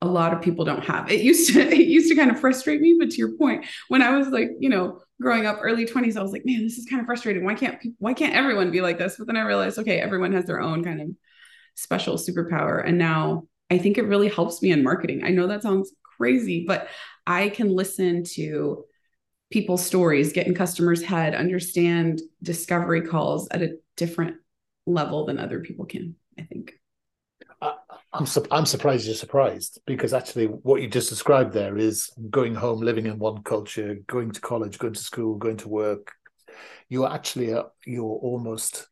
a 0.04 0.08
lot 0.08 0.32
of 0.32 0.42
people 0.42 0.64
don't 0.64 0.84
have. 0.84 1.10
It 1.10 1.20
used 1.20 1.52
to 1.52 1.60
it 1.72 1.86
used 1.86 2.08
to 2.10 2.16
kind 2.16 2.30
of 2.30 2.40
frustrate 2.40 2.80
me, 2.80 2.96
but 2.98 3.10
to 3.10 3.16
your 3.16 3.32
point, 3.36 3.66
when 3.88 4.02
I 4.02 4.16
was 4.16 4.28
like, 4.28 4.50
you 4.58 4.68
know, 4.68 5.00
growing 5.20 5.46
up 5.46 5.58
early 5.62 5.86
20s, 5.86 6.16
I 6.16 6.22
was 6.22 6.32
like, 6.32 6.44
man, 6.44 6.62
this 6.62 6.78
is 6.78 6.86
kind 6.86 7.00
of 7.00 7.06
frustrating. 7.06 7.44
Why 7.44 7.54
can't 7.54 7.78
why 7.98 8.14
can't 8.14 8.34
everyone 8.34 8.70
be 8.70 8.80
like 8.80 8.98
this? 8.98 9.16
But 9.16 9.26
then 9.26 9.36
I 9.36 9.42
realized, 9.42 9.78
okay, 9.78 10.00
everyone 10.00 10.32
has 10.32 10.46
their 10.46 10.60
own 10.60 10.84
kind 10.84 11.00
of 11.00 11.08
special 11.74 12.16
superpower. 12.16 12.86
And 12.86 12.98
now 12.98 13.44
I 13.70 13.78
think 13.78 13.98
it 13.98 14.06
really 14.06 14.28
helps 14.28 14.62
me 14.62 14.70
in 14.70 14.82
marketing. 14.82 15.24
I 15.24 15.30
know 15.30 15.46
that 15.46 15.62
sounds 15.62 15.92
crazy, 16.16 16.64
but 16.66 16.88
I 17.26 17.48
can 17.48 17.68
listen 17.68 18.24
to 18.34 18.84
people's 19.50 19.84
stories, 19.84 20.32
get 20.32 20.46
in 20.46 20.54
customers' 20.54 21.02
head, 21.02 21.34
understand 21.34 22.20
discovery 22.42 23.02
calls 23.02 23.48
at 23.50 23.62
a 23.62 23.76
different 23.96 24.36
level 24.86 25.26
than 25.26 25.38
other 25.38 25.60
people 25.60 25.86
can, 25.86 26.16
I 26.38 26.42
think. 26.42 26.74
I'm 28.14 28.26
su- 28.26 28.46
I'm 28.52 28.64
surprised 28.64 29.06
you're 29.06 29.16
surprised 29.16 29.80
because 29.86 30.14
actually 30.14 30.46
what 30.46 30.80
you 30.80 30.88
just 30.88 31.08
described 31.08 31.52
there 31.52 31.76
is 31.76 32.12
going 32.30 32.54
home, 32.54 32.80
living 32.80 33.06
in 33.06 33.18
one 33.18 33.42
culture, 33.42 33.96
going 34.06 34.30
to 34.30 34.40
college, 34.40 34.78
going 34.78 34.92
to 34.92 35.00
school, 35.00 35.34
going 35.34 35.56
to 35.58 35.68
work. 35.68 36.12
You're 36.88 37.10
actually 37.10 37.52
are, 37.52 37.72
you're 37.84 38.04
almost 38.04 38.86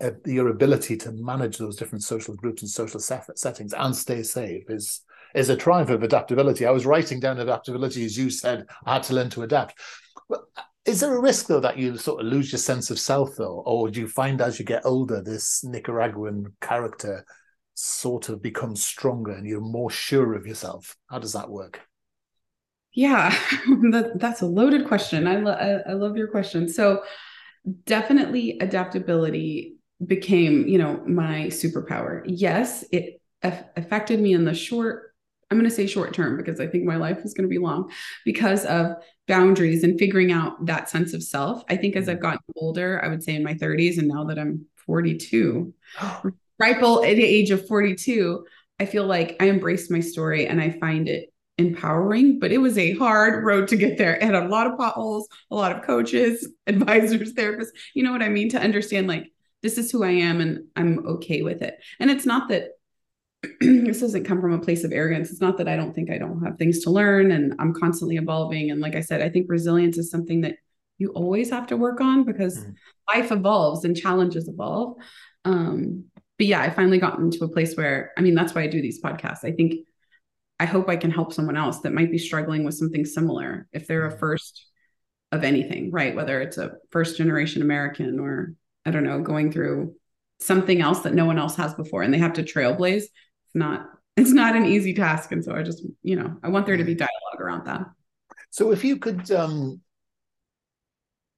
uh, 0.00 0.12
your 0.26 0.48
ability 0.48 0.96
to 0.98 1.10
manage 1.10 1.58
those 1.58 1.74
different 1.74 2.04
social 2.04 2.36
groups 2.36 2.62
and 2.62 2.70
social 2.70 3.00
settings 3.00 3.72
and 3.72 3.96
stay 3.96 4.22
safe 4.22 4.62
is 4.68 5.00
is 5.34 5.48
a 5.48 5.56
triumph 5.56 5.90
of 5.90 6.04
adaptability. 6.04 6.66
I 6.66 6.70
was 6.70 6.86
writing 6.86 7.18
down 7.18 7.40
adaptability 7.40 8.04
as 8.04 8.16
you 8.16 8.30
said. 8.30 8.66
I 8.86 8.94
had 8.94 9.02
to 9.04 9.14
learn 9.14 9.30
to 9.30 9.42
adapt. 9.42 9.74
Is 10.84 11.00
there 11.00 11.16
a 11.16 11.20
risk 11.20 11.48
though 11.48 11.60
that 11.60 11.78
you 11.78 11.98
sort 11.98 12.20
of 12.20 12.30
lose 12.30 12.52
your 12.52 12.60
sense 12.60 12.92
of 12.92 13.00
self 13.00 13.30
though, 13.36 13.64
or 13.66 13.90
do 13.90 13.98
you 13.98 14.06
find 14.06 14.40
as 14.40 14.60
you 14.60 14.64
get 14.64 14.86
older 14.86 15.20
this 15.20 15.64
Nicaraguan 15.64 16.54
character 16.60 17.24
sort 17.74 18.28
of 18.28 18.42
becomes 18.42 18.82
stronger 18.82 19.32
and 19.32 19.46
you're 19.46 19.60
more 19.60 19.90
sure 19.90 20.34
of 20.34 20.46
yourself? 20.46 20.96
How 21.08 21.18
does 21.18 21.32
that 21.32 21.50
work? 21.50 21.80
Yeah, 22.92 23.30
that, 23.90 24.12
that's 24.16 24.42
a 24.42 24.46
loaded 24.46 24.86
question. 24.86 25.26
I, 25.26 25.36
lo- 25.36 25.52
I, 25.52 25.90
I 25.90 25.92
love 25.94 26.16
your 26.16 26.28
question. 26.28 26.68
So 26.68 27.02
definitely 27.84 28.58
adaptability 28.60 29.76
became, 30.04 30.66
you 30.68 30.78
know, 30.78 31.02
my 31.06 31.46
superpower. 31.46 32.22
Yes, 32.26 32.84
it 32.92 33.20
affected 33.42 34.20
me 34.20 34.32
in 34.32 34.44
the 34.44 34.54
short 34.54 35.14
I'm 35.50 35.58
going 35.58 35.70
to 35.70 35.74
say 35.74 35.86
short 35.86 36.12
term 36.14 36.36
because 36.36 36.58
I 36.58 36.66
think 36.66 36.84
my 36.84 36.96
life 36.96 37.18
is 37.24 37.34
going 37.34 37.48
to 37.48 37.52
be 37.52 37.58
long 37.58 37.90
because 38.24 38.64
of 38.64 38.96
boundaries 39.28 39.84
and 39.84 39.98
figuring 39.98 40.32
out 40.32 40.66
that 40.66 40.88
sense 40.88 41.14
of 41.14 41.22
self. 41.22 41.62
I 41.68 41.76
think 41.76 41.94
as 41.94 42.04
mm-hmm. 42.04 42.12
I've 42.12 42.20
gotten 42.20 42.40
older, 42.56 43.00
I 43.04 43.08
would 43.08 43.22
say 43.22 43.34
in 43.34 43.44
my 43.44 43.54
30s, 43.54 43.98
and 43.98 44.08
now 44.08 44.24
that 44.24 44.38
I'm 44.38 44.66
42, 44.86 45.72
ripe 46.58 46.82
old 46.82 47.04
at 47.04 47.16
the 47.16 47.24
age 47.24 47.50
of 47.50 47.66
42, 47.66 48.44
I 48.80 48.86
feel 48.86 49.06
like 49.06 49.36
I 49.40 49.48
embraced 49.48 49.90
my 49.90 50.00
story 50.00 50.46
and 50.46 50.60
I 50.60 50.70
find 50.70 51.08
it 51.08 51.32
empowering, 51.58 52.40
but 52.40 52.50
it 52.50 52.58
was 52.58 52.76
a 52.76 52.94
hard 52.96 53.44
road 53.44 53.68
to 53.68 53.76
get 53.76 53.96
there. 53.96 54.16
It 54.16 54.22
had 54.22 54.34
a 54.34 54.48
lot 54.48 54.66
of 54.66 54.76
potholes, 54.76 55.28
a 55.50 55.54
lot 55.54 55.72
of 55.72 55.84
coaches, 55.84 56.48
advisors, 56.66 57.34
therapists. 57.34 57.68
You 57.94 58.02
know 58.02 58.12
what 58.12 58.22
I 58.22 58.28
mean? 58.28 58.48
To 58.50 58.60
understand, 58.60 59.06
like, 59.06 59.32
this 59.62 59.78
is 59.78 59.90
who 59.90 60.04
I 60.04 60.10
am 60.10 60.40
and 60.40 60.64
I'm 60.76 61.06
okay 61.06 61.42
with 61.42 61.62
it. 61.62 61.78
And 61.98 62.10
it's 62.10 62.26
not 62.26 62.48
that 62.48 62.70
this 63.60 64.00
doesn't 64.00 64.24
come 64.24 64.40
from 64.40 64.52
a 64.52 64.58
place 64.58 64.84
of 64.84 64.92
arrogance. 64.92 65.30
It's 65.30 65.40
not 65.40 65.58
that 65.58 65.68
I 65.68 65.76
don't 65.76 65.94
think 65.94 66.10
I 66.10 66.18
don't 66.18 66.44
have 66.44 66.58
things 66.58 66.80
to 66.80 66.90
learn 66.90 67.30
and 67.30 67.54
I'm 67.58 67.72
constantly 67.72 68.16
evolving. 68.16 68.70
And 68.70 68.80
like 68.80 68.94
I 68.94 69.00
said, 69.00 69.22
I 69.22 69.30
think 69.30 69.46
resilience 69.48 69.96
is 69.96 70.10
something 70.10 70.42
that 70.42 70.56
you 70.98 71.10
always 71.10 71.50
have 71.50 71.66
to 71.68 71.76
work 71.76 72.00
on 72.00 72.24
because 72.24 72.58
mm. 72.58 72.74
life 73.08 73.32
evolves 73.32 73.84
and 73.84 73.96
challenges 73.96 74.48
evolve. 74.48 74.96
Um, 75.44 76.04
but 76.38 76.46
yeah, 76.46 76.60
I 76.60 76.70
finally 76.70 76.98
gotten 76.98 77.30
to 77.32 77.44
a 77.44 77.48
place 77.48 77.76
where, 77.76 78.12
I 78.16 78.20
mean, 78.20 78.34
that's 78.34 78.54
why 78.54 78.62
I 78.62 78.66
do 78.66 78.82
these 78.82 79.02
podcasts. 79.02 79.44
I 79.44 79.52
think 79.52 79.86
I 80.58 80.66
hope 80.66 80.88
I 80.88 80.96
can 80.96 81.10
help 81.10 81.32
someone 81.32 81.56
else 81.56 81.80
that 81.80 81.92
might 81.92 82.10
be 82.10 82.18
struggling 82.18 82.64
with 82.64 82.74
something 82.74 83.04
similar 83.04 83.66
if 83.72 83.86
they're 83.86 84.06
a 84.06 84.14
mm. 84.14 84.18
first 84.18 84.66
of 85.32 85.44
anything, 85.44 85.90
right? 85.90 86.14
Whether 86.14 86.40
it's 86.40 86.58
a 86.58 86.76
first 86.90 87.16
generation 87.16 87.62
American 87.62 88.20
or 88.20 88.54
I 88.86 88.90
don't 88.90 89.04
know, 89.04 89.20
going 89.20 89.50
through 89.50 89.94
something 90.40 90.80
else 90.80 91.00
that 91.00 91.14
no 91.14 91.24
one 91.24 91.38
else 91.38 91.56
has 91.56 91.74
before 91.74 92.02
and 92.02 92.12
they 92.12 92.18
have 92.18 92.34
to 92.34 92.42
trailblaze 92.42 93.04
It's 93.04 93.54
not 93.54 93.88
it's 94.16 94.32
not 94.32 94.56
an 94.56 94.66
easy 94.66 94.94
task 94.94 95.32
and 95.32 95.44
so 95.44 95.54
i 95.54 95.62
just 95.62 95.84
you 96.02 96.16
know 96.16 96.36
i 96.42 96.48
want 96.48 96.66
there 96.66 96.76
to 96.76 96.84
be 96.84 96.94
dialogue 96.94 97.40
around 97.40 97.66
that 97.66 97.86
so 98.50 98.70
if 98.70 98.84
you 98.84 98.96
could 98.96 99.30
um 99.32 99.80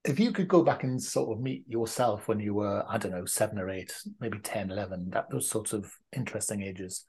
if 0.06 0.20
you 0.20 0.32
could 0.32 0.48
go 0.48 0.62
back 0.62 0.84
and 0.84 1.02
sort 1.02 1.36
of 1.36 1.42
meet 1.42 1.68
yourself 1.68 2.28
when 2.28 2.40
you 2.40 2.54
were 2.54 2.84
i 2.88 2.96
don't 2.96 3.12
know 3.12 3.24
seven 3.24 3.58
or 3.58 3.68
eight 3.68 3.92
maybe 4.20 4.38
10 4.38 4.70
11 4.70 5.10
that 5.10 5.30
those 5.30 5.48
sorts 5.48 5.72
of 5.72 5.92
interesting 6.14 6.62
ages 6.62 7.04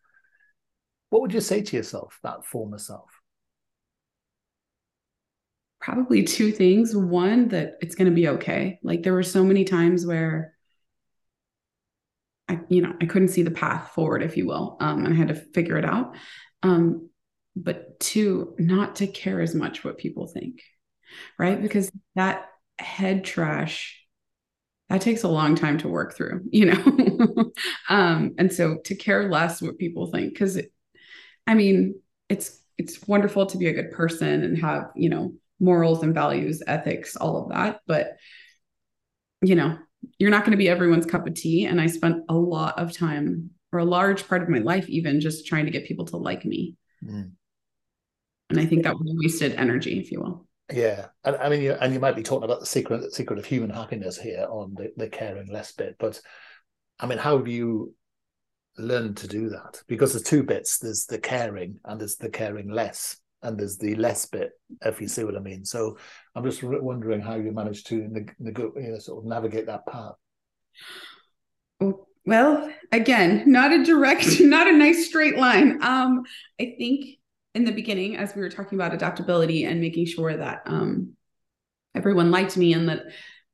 what 1.10 1.22
would 1.22 1.34
you 1.34 1.42
say 1.42 1.62
to 1.62 1.76
yourself 1.76 2.20
that 2.24 2.46
former 2.46 2.78
self 2.78 3.10
probably 5.80 6.24
two 6.24 6.52
things 6.52 6.96
one 6.96 7.48
that 7.50 7.74
it's 7.82 7.96
going 7.96 8.10
to 8.10 8.16
be 8.16 8.28
okay 8.28 8.80
like 8.84 9.04
there 9.04 9.14
were 9.14 9.24
so 9.24 9.44
many 9.44 9.64
times 9.64 10.06
where 10.06 10.54
I, 12.50 12.60
you 12.70 12.82
know, 12.82 12.94
I 13.02 13.06
couldn't 13.06 13.28
see 13.30 13.44
the 13.44 13.52
path 13.52 13.92
forward, 13.92 14.24
if 14.24 14.38
you 14.38 14.48
will, 14.48 14.78
um, 14.80 15.06
and 15.06 15.14
I 15.14 15.18
had 15.18 15.28
to 15.30 15.36
figure 15.36 15.78
it 15.78 15.86
out. 15.86 16.16
Um, 16.64 17.10
but 17.56 18.00
two, 18.00 18.56
not 18.58 18.98
to 18.98 19.08
care 19.08 19.42
as 19.42 19.54
much 19.54 19.84
what 19.84 19.98
people 19.98 20.28
think, 20.28 20.62
right? 21.38 21.62
Because 21.62 21.92
that 22.16 22.46
head 22.80 23.24
trash 23.24 23.98
that 24.90 25.02
takes 25.02 25.24
a 25.24 25.28
long 25.28 25.56
time 25.56 25.78
to 25.80 25.90
work 25.90 26.16
through, 26.16 26.44
you 26.50 26.66
know. 26.66 27.52
um, 27.90 28.36
and 28.38 28.52
so 28.52 28.78
to 28.86 28.96
care 28.96 29.30
less 29.30 29.62
what 29.62 29.78
people 29.78 30.08
think, 30.08 30.34
because 30.34 30.60
I 31.46 31.54
mean, 31.54 32.00
it's 32.30 32.62
it's 32.78 33.06
wonderful 33.08 33.48
to 33.48 33.58
be 33.58 33.68
a 33.68 33.74
good 33.74 33.92
person 33.92 34.44
and 34.44 34.58
have 34.60 34.92
you 34.96 35.10
know 35.10 35.34
morals 35.60 36.04
and 36.04 36.14
values, 36.14 36.64
ethics, 36.68 37.16
all 37.16 37.44
of 37.44 37.50
that, 37.50 37.82
but 37.86 38.18
you 39.42 39.56
know, 39.56 39.78
you're 40.20 40.32
not 40.32 40.44
going 40.44 40.52
to 40.52 40.58
be 40.58 40.70
everyone's 40.70 41.06
cup 41.06 41.28
of 41.28 41.34
tea. 41.34 41.66
And 41.66 41.82
I 41.82 41.88
spent 41.88 42.24
a 42.30 42.36
lot 42.36 42.80
of 42.80 42.92
time, 42.92 43.52
or 43.72 43.80
a 43.80 43.86
large 43.86 44.28
part 44.28 44.42
of 44.42 44.50
my 44.50 44.60
life, 44.60 44.88
even 44.90 45.20
just 45.20 45.46
trying 45.46 45.66
to 45.66 45.72
get 45.72 45.86
people 45.86 46.06
to 46.06 46.18
like 46.18 46.46
me. 46.46 46.76
Mm. 47.04 47.32
And 48.50 48.60
I 48.60 48.66
think 48.66 48.84
that 48.84 48.98
was 48.98 49.14
wasted 49.18 49.54
energy, 49.56 50.00
if 50.00 50.12
you 50.12 50.22
will. 50.22 50.47
Yeah, 50.72 51.08
and 51.24 51.38
I 51.38 51.50
mean, 51.50 51.62
you, 51.62 51.74
and 51.74 51.94
you 51.94 52.00
might 52.00 52.16
be 52.16 52.24
talking 52.24 52.44
about 52.44 52.60
the 52.60 52.66
secret 52.66 53.14
secret 53.14 53.40
of 53.40 53.46
human 53.46 53.70
happiness 53.70 54.18
here 54.18 54.46
on 54.50 54.74
the, 54.76 54.92
the 54.98 55.10
caring 55.10 55.48
less 55.52 55.72
bit, 55.72 55.96
but 55.98 56.20
I 57.00 57.06
mean, 57.06 57.18
how 57.20 57.38
have 57.38 57.48
you 57.48 57.94
learned 58.78 59.18
to 59.18 59.28
do 59.28 59.50
that? 59.50 59.82
Because 59.88 60.12
there's 60.12 60.24
two 60.24 60.44
bits: 60.44 60.80
there's 60.80 61.06
the 61.06 61.20
caring 61.20 61.80
and 61.86 62.02
there's 62.02 62.18
the 62.18 62.30
caring 62.30 62.70
less 62.70 63.18
and 63.44 63.58
there's 63.58 63.78
the 63.78 63.96
less 63.96 64.26
bit, 64.26 64.52
if 64.84 65.00
you 65.00 65.08
see 65.08 65.24
what 65.24 65.38
I 65.38 65.40
mean. 65.40 65.64
So 65.64 65.98
I'm 66.36 66.44
just 66.44 66.64
wondering 66.64 67.22
how 67.22 67.36
you 67.36 67.52
managed 67.52 67.88
to 67.88 68.08
neg- 68.08 68.36
neg- 68.40 68.58
you 68.58 68.74
know, 68.76 69.00
sort 69.00 69.24
of 69.24 69.30
navigate 69.30 69.68
that 69.68 69.86
path. 69.86 70.16
Well, 72.26 72.70
again, 72.92 73.44
not 73.50 73.72
a 73.72 73.84
direct, 73.84 74.26
not 74.42 74.68
a 74.68 74.74
nice 74.74 75.08
straight 75.08 75.38
line. 75.38 75.82
Um, 75.82 76.24
I 76.60 76.76
think 76.78 77.17
in 77.58 77.66
the 77.66 77.72
beginning, 77.72 78.18
as 78.18 78.36
we 78.36 78.42
were 78.44 78.50
talking 78.50 78.78
about 78.78 78.94
adaptability 78.94 79.64
and 79.64 79.82
making 79.82 80.06
sure 80.06 80.38
that 80.38 80.62
um, 80.68 81.14
everyone 81.96 82.30
liked 82.30 82.56
me 82.56 82.72
and 82.72 82.88
that 82.88 83.06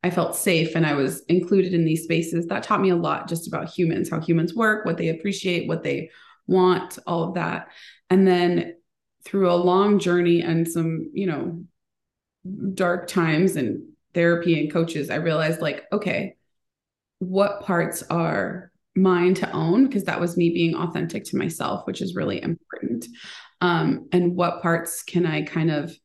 I 0.03 0.09
felt 0.09 0.35
safe 0.35 0.75
and 0.75 0.85
I 0.85 0.93
was 0.93 1.21
included 1.29 1.73
in 1.73 1.85
these 1.85 2.03
spaces. 2.03 2.47
That 2.47 2.63
taught 2.63 2.81
me 2.81 2.89
a 2.89 2.97
lot 2.97 3.29
just 3.29 3.47
about 3.47 3.69
humans, 3.69 4.09
how 4.09 4.19
humans 4.19 4.53
work, 4.53 4.85
what 4.85 4.97
they 4.97 5.07
appreciate, 5.07 5.69
what 5.69 5.83
they 5.83 6.09
want, 6.47 6.99
all 7.07 7.23
of 7.23 7.35
that. 7.35 7.69
And 8.09 8.27
then 8.27 8.75
through 9.23 9.49
a 9.49 9.55
long 9.55 9.99
journey 9.99 10.41
and 10.41 10.67
some, 10.67 11.09
you 11.13 11.25
know, 11.25 11.63
dark 12.73 13.07
times 13.07 13.55
and 13.55 13.87
therapy 14.13 14.59
and 14.59 14.69
coaches, 14.69 15.09
I 15.09 15.15
realized 15.15 15.61
like, 15.61 15.85
okay, 15.93 16.35
what 17.19 17.61
parts 17.61 18.03
are 18.09 18.69
mine 18.97 19.33
to 19.35 19.49
own? 19.53 19.85
Because 19.85 20.03
that 20.03 20.19
was 20.19 20.35
me 20.35 20.49
being 20.49 20.75
authentic 20.75 21.23
to 21.27 21.37
myself, 21.37 21.87
which 21.87 22.01
is 22.01 22.17
really 22.17 22.43
important. 22.43 23.05
Um, 23.63 24.10
and 24.12 24.36
what 24.36 24.62
parts 24.62 25.04
can 25.04 25.26
I 25.26 25.43
kind 25.43 25.71
of 25.71 25.95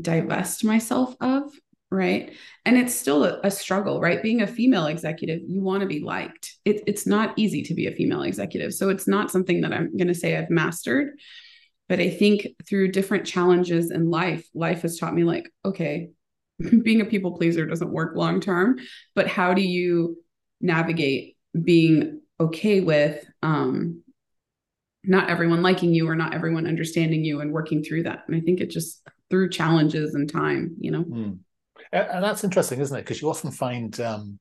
divest 0.00 0.64
myself 0.64 1.16
of? 1.20 1.52
Right. 1.90 2.32
And 2.64 2.76
it's 2.76 2.94
still 2.94 3.24
a, 3.24 3.40
a 3.42 3.50
struggle, 3.50 4.00
right? 4.00 4.22
Being 4.22 4.40
a 4.40 4.46
female 4.46 4.86
executive, 4.86 5.40
you 5.46 5.62
want 5.62 5.80
to 5.80 5.86
be 5.86 6.00
liked. 6.00 6.54
It, 6.64 6.82
it's 6.86 7.06
not 7.06 7.36
easy 7.36 7.62
to 7.64 7.74
be 7.74 7.88
a 7.88 7.92
female 7.92 8.22
executive. 8.22 8.72
So 8.72 8.88
it's 8.88 9.08
not 9.08 9.32
something 9.32 9.62
that 9.62 9.72
I'm 9.72 9.96
going 9.96 10.08
to 10.08 10.14
say 10.14 10.36
I've 10.36 10.50
mastered. 10.50 11.18
But 11.88 11.98
I 11.98 12.08
think 12.08 12.46
through 12.68 12.92
different 12.92 13.26
challenges 13.26 13.90
in 13.90 14.08
life, 14.10 14.46
life 14.54 14.82
has 14.82 14.96
taught 14.96 15.14
me, 15.14 15.24
like, 15.24 15.48
okay, 15.64 16.10
being 16.82 17.00
a 17.00 17.04
people 17.04 17.36
pleaser 17.36 17.66
doesn't 17.66 17.92
work 17.92 18.16
long 18.16 18.40
term. 18.40 18.78
But 19.16 19.26
how 19.26 19.54
do 19.54 19.62
you 19.62 20.18
navigate 20.60 21.36
being 21.60 22.20
okay 22.38 22.80
with 22.80 23.24
um, 23.42 24.02
not 25.06 25.30
everyone 25.30 25.62
liking 25.62 25.94
you 25.94 26.08
or 26.08 26.16
not 26.16 26.34
everyone 26.34 26.66
understanding 26.66 27.24
you 27.24 27.40
and 27.40 27.52
working 27.52 27.82
through 27.82 28.04
that? 28.04 28.24
And 28.26 28.36
I 28.36 28.40
think 28.40 28.60
it 28.60 28.70
just 28.70 29.06
through 29.30 29.50
challenges 29.50 30.14
and 30.14 30.30
time, 30.30 30.76
you 30.78 30.90
know. 30.90 31.04
Mm. 31.04 31.38
And 31.92 32.24
that's 32.24 32.44
interesting, 32.44 32.80
isn't 32.80 32.96
it? 32.96 33.02
Because 33.02 33.22
you 33.22 33.28
often 33.28 33.50
find, 33.50 33.98
um, 34.00 34.38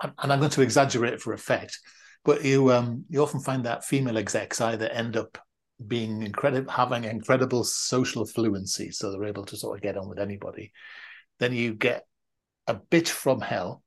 and 0.00 0.32
I'm 0.32 0.38
going 0.38 0.50
to 0.50 0.62
exaggerate 0.62 1.20
for 1.20 1.32
effect, 1.32 1.78
but 2.24 2.44
you 2.44 2.70
um, 2.72 3.04
you 3.08 3.22
often 3.22 3.40
find 3.40 3.64
that 3.64 3.84
female 3.84 4.18
execs 4.18 4.60
either 4.60 4.88
end 4.88 5.16
up 5.16 5.38
being 5.86 6.22
incredible, 6.22 6.70
having 6.70 7.04
incredible 7.04 7.64
social 7.64 8.24
fluency, 8.24 8.90
so 8.90 9.10
they're 9.10 9.24
able 9.24 9.44
to 9.46 9.56
sort 9.56 9.76
of 9.76 9.82
get 9.82 9.96
on 9.96 10.08
with 10.08 10.18
anybody. 10.18 10.72
Then 11.38 11.52
you 11.52 11.74
get 11.74 12.04
a 12.66 12.74
bit 12.74 13.08
from 13.08 13.40
hell, 13.40 13.82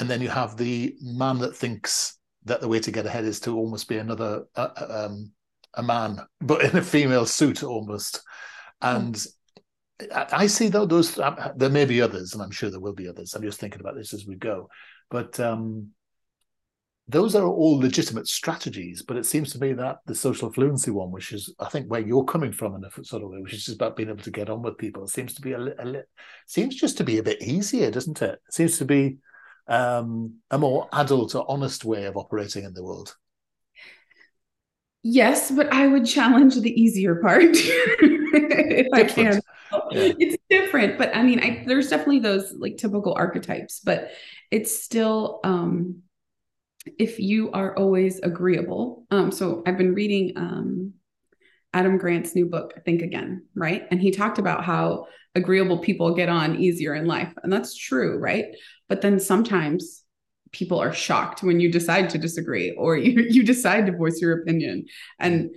and 0.00 0.08
then 0.08 0.20
you 0.20 0.28
have 0.28 0.56
the 0.56 0.96
man 1.00 1.38
that 1.38 1.56
thinks 1.56 2.18
that 2.46 2.60
the 2.60 2.68
way 2.68 2.80
to 2.80 2.90
get 2.90 3.06
ahead 3.06 3.24
is 3.24 3.40
to 3.40 3.56
almost 3.56 3.88
be 3.88 3.98
another 3.98 4.44
uh, 4.54 4.68
um, 4.88 5.32
a 5.74 5.82
man, 5.82 6.20
but 6.40 6.64
in 6.64 6.76
a 6.76 6.82
female 6.82 7.26
suit 7.26 7.62
almost. 7.62 8.22
And 8.80 9.24
I 10.12 10.46
see 10.46 10.68
though 10.68 10.86
those 10.86 11.18
uh, 11.18 11.52
there 11.56 11.70
may 11.70 11.84
be 11.84 12.00
others, 12.00 12.32
and 12.32 12.42
I'm 12.42 12.50
sure 12.50 12.70
there 12.70 12.80
will 12.80 12.94
be 12.94 13.08
others. 13.08 13.34
I'm 13.34 13.42
just 13.42 13.60
thinking 13.60 13.80
about 13.80 13.96
this 13.96 14.14
as 14.14 14.26
we 14.26 14.36
go, 14.36 14.68
but 15.10 15.38
um, 15.40 15.90
those 17.08 17.34
are 17.34 17.46
all 17.46 17.78
legitimate 17.78 18.28
strategies. 18.28 19.02
But 19.02 19.16
it 19.16 19.26
seems 19.26 19.52
to 19.52 19.58
me 19.58 19.72
that 19.74 19.98
the 20.06 20.14
social 20.14 20.52
fluency 20.52 20.90
one, 20.90 21.10
which 21.10 21.32
is 21.32 21.54
I 21.58 21.68
think 21.68 21.90
where 21.90 22.00
you're 22.00 22.24
coming 22.24 22.52
from 22.52 22.74
in 22.74 22.84
a 22.84 23.04
sort 23.04 23.22
of 23.22 23.30
way, 23.30 23.38
which 23.40 23.54
is 23.54 23.64
just 23.64 23.76
about 23.76 23.96
being 23.96 24.10
able 24.10 24.22
to 24.22 24.30
get 24.30 24.50
on 24.50 24.62
with 24.62 24.78
people, 24.78 25.06
seems 25.06 25.34
to 25.34 25.42
be 25.42 25.52
a, 25.52 25.60
a 25.60 26.02
seems 26.46 26.76
just 26.76 26.96
to 26.98 27.04
be 27.04 27.18
a 27.18 27.22
bit 27.22 27.42
easier, 27.42 27.90
doesn't 27.90 28.22
it? 28.22 28.40
it 28.46 28.54
seems 28.54 28.78
to 28.78 28.84
be 28.84 29.16
um, 29.68 30.36
a 30.50 30.58
more 30.58 30.88
adult 30.92 31.34
or 31.34 31.44
honest 31.48 31.84
way 31.84 32.04
of 32.04 32.16
operating 32.16 32.64
in 32.64 32.74
the 32.74 32.84
world. 32.84 33.16
Yes, 35.02 35.50
but 35.50 35.72
I 35.72 35.86
would 35.86 36.04
challenge 36.04 36.56
the 36.56 36.80
easier 36.80 37.16
part 37.16 37.44
if 37.52 38.86
I 38.92 39.04
can. 39.04 39.40
Yeah. 39.92 40.12
It's 40.18 40.36
different, 40.50 40.98
but 40.98 41.14
I 41.14 41.22
mean, 41.22 41.40
I, 41.40 41.64
there's 41.66 41.90
definitely 41.90 42.20
those 42.20 42.52
like 42.58 42.76
typical 42.76 43.14
archetypes, 43.14 43.80
but 43.80 44.10
it's 44.50 44.82
still 44.82 45.40
um, 45.44 46.02
if 46.98 47.18
you 47.18 47.50
are 47.52 47.76
always 47.76 48.20
agreeable. 48.20 49.06
Um, 49.10 49.30
so 49.30 49.62
I've 49.66 49.78
been 49.78 49.94
reading 49.94 50.32
um, 50.36 50.94
Adam 51.72 51.98
Grant's 51.98 52.34
new 52.34 52.46
book, 52.46 52.74
Think 52.84 53.02
Again, 53.02 53.46
right? 53.54 53.86
And 53.90 54.00
he 54.00 54.10
talked 54.10 54.38
about 54.38 54.64
how 54.64 55.06
agreeable 55.34 55.78
people 55.78 56.14
get 56.14 56.28
on 56.28 56.56
easier 56.56 56.94
in 56.94 57.06
life, 57.06 57.32
and 57.42 57.52
that's 57.52 57.76
true, 57.76 58.18
right? 58.18 58.46
But 58.88 59.02
then 59.02 59.20
sometimes 59.20 60.04
people 60.52 60.78
are 60.80 60.92
shocked 60.92 61.42
when 61.42 61.60
you 61.60 61.70
decide 61.70 62.08
to 62.10 62.18
disagree 62.18 62.72
or 62.72 62.96
you, 62.96 63.26
you 63.28 63.44
decide 63.44 63.86
to 63.86 63.92
voice 63.92 64.20
your 64.20 64.40
opinion 64.40 64.86
and 65.18 65.50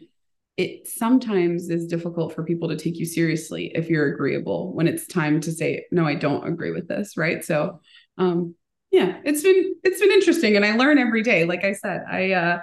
it 0.58 0.90
sometimes 0.90 1.70
is 1.70 1.88
difficult 1.88 2.36
for 2.36 2.44
people 2.44 2.68
to 2.68 2.76
take 2.76 2.98
you 2.98 3.06
seriously 3.06 3.72
if 3.76 3.90
you're 3.90 4.14
agreeable 4.14 4.74
when 4.74 4.88
it's 4.88 5.08
time 5.08 5.40
to 5.40 5.52
say 5.52 5.86
no 5.92 6.06
i 6.06 6.16
don't 6.16 6.48
agree 6.48 6.72
with 6.72 6.88
this 6.88 7.16
right 7.16 7.46
so 7.46 7.80
um 8.18 8.54
yeah 8.92 9.18
it's 9.24 9.42
been 9.42 9.76
it's 9.84 10.02
been 10.02 10.12
interesting 10.12 10.56
and 10.56 10.66
i 10.66 10.76
learn 10.76 10.98
every 10.98 11.24
day 11.24 11.46
like 11.46 11.64
i 11.64 11.72
said 11.72 12.04
i 12.10 12.32
uh 12.32 12.62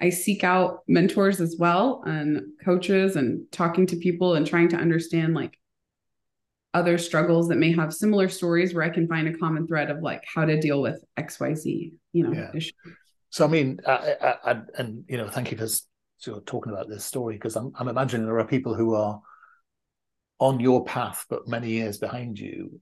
i 0.00 0.08
seek 0.08 0.44
out 0.44 0.80
mentors 0.88 1.40
as 1.40 1.56
well 1.58 2.02
and 2.06 2.42
coaches 2.64 3.16
and 3.16 3.44
talking 3.52 3.86
to 3.86 3.96
people 3.96 4.34
and 4.34 4.46
trying 4.46 4.68
to 4.68 4.76
understand 4.76 5.34
like 5.34 5.58
other 6.74 6.98
struggles 6.98 7.48
that 7.48 7.56
may 7.56 7.72
have 7.72 7.94
similar 7.94 8.28
stories 8.28 8.74
where 8.74 8.84
I 8.84 8.90
can 8.90 9.08
find 9.08 9.26
a 9.26 9.36
common 9.36 9.66
thread 9.66 9.90
of 9.90 10.02
like 10.02 10.22
how 10.32 10.44
to 10.44 10.60
deal 10.60 10.82
with 10.82 11.02
XYZ, 11.18 11.92
you 12.12 12.22
know, 12.22 12.32
yeah. 12.32 12.50
issue. 12.54 12.72
So, 13.30 13.44
I 13.44 13.48
mean, 13.48 13.80
I, 13.86 14.16
I, 14.20 14.34
I, 14.52 14.60
and, 14.76 15.04
you 15.08 15.16
know, 15.16 15.28
thank 15.28 15.50
you 15.50 15.58
for 15.58 15.66
sort 16.18 16.38
of 16.38 16.44
talking 16.44 16.72
about 16.72 16.88
this 16.88 17.04
story 17.04 17.34
because 17.34 17.56
I'm, 17.56 17.72
I'm 17.74 17.88
imagining 17.88 18.26
there 18.26 18.38
are 18.38 18.46
people 18.46 18.74
who 18.74 18.94
are 18.94 19.20
on 20.38 20.60
your 20.60 20.84
path, 20.84 21.24
but 21.28 21.48
many 21.48 21.70
years 21.70 21.98
behind 21.98 22.38
you. 22.38 22.80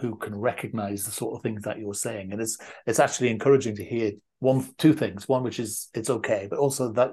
Who 0.00 0.16
can 0.16 0.34
recognize 0.34 1.04
the 1.04 1.10
sort 1.10 1.36
of 1.36 1.42
things 1.42 1.62
that 1.62 1.78
you're 1.78 1.94
saying. 1.94 2.32
And 2.32 2.40
it's, 2.40 2.58
it's 2.86 3.00
actually 3.00 3.30
encouraging 3.30 3.76
to 3.76 3.84
hear 3.84 4.12
one, 4.38 4.68
two 4.78 4.92
things, 4.92 5.28
one, 5.28 5.42
which 5.42 5.60
is 5.60 5.88
it's 5.94 6.10
okay, 6.10 6.46
but 6.50 6.58
also 6.58 6.92
that 6.92 7.12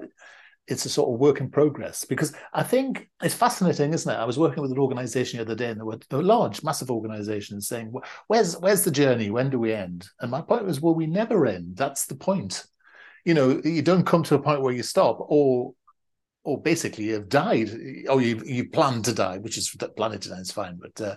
it's 0.70 0.86
a 0.86 0.88
sort 0.88 1.12
of 1.12 1.20
work 1.20 1.40
in 1.40 1.50
progress 1.50 2.04
because 2.04 2.32
I 2.52 2.62
think 2.62 3.08
it's 3.22 3.34
fascinating, 3.34 3.92
isn't 3.92 4.10
it? 4.10 4.16
I 4.16 4.24
was 4.24 4.38
working 4.38 4.62
with 4.62 4.70
an 4.70 4.78
organization 4.78 5.38
the 5.38 5.44
other 5.44 5.54
day, 5.56 5.70
and 5.70 5.78
there 5.78 5.84
were 5.84 5.98
a 6.12 6.16
large, 6.22 6.62
massive 6.62 6.90
organizations 6.90 7.66
saying, 7.66 7.92
"Where's 8.28 8.56
where's 8.58 8.84
the 8.84 8.90
journey? 8.90 9.30
When 9.30 9.50
do 9.50 9.58
we 9.58 9.72
end?" 9.72 10.08
And 10.20 10.30
my 10.30 10.40
point 10.40 10.64
was, 10.64 10.80
well, 10.80 10.94
we 10.94 11.06
never 11.06 11.46
end. 11.46 11.76
That's 11.76 12.06
the 12.06 12.14
point. 12.14 12.64
You 13.24 13.34
know, 13.34 13.60
you 13.64 13.82
don't 13.82 14.06
come 14.06 14.22
to 14.24 14.36
a 14.36 14.42
point 14.42 14.62
where 14.62 14.72
you 14.72 14.84
stop, 14.84 15.18
or 15.20 15.74
or 16.44 16.62
basically 16.62 17.04
you've 17.04 17.28
died, 17.28 17.70
or 18.08 18.22
you 18.22 18.40
you 18.44 18.70
plan 18.70 19.02
to 19.02 19.12
die, 19.12 19.38
which 19.38 19.58
is 19.58 19.74
planning 19.96 20.20
to 20.20 20.28
die 20.28 20.38
is 20.38 20.52
fine, 20.52 20.78
but 20.80 21.00
uh, 21.00 21.16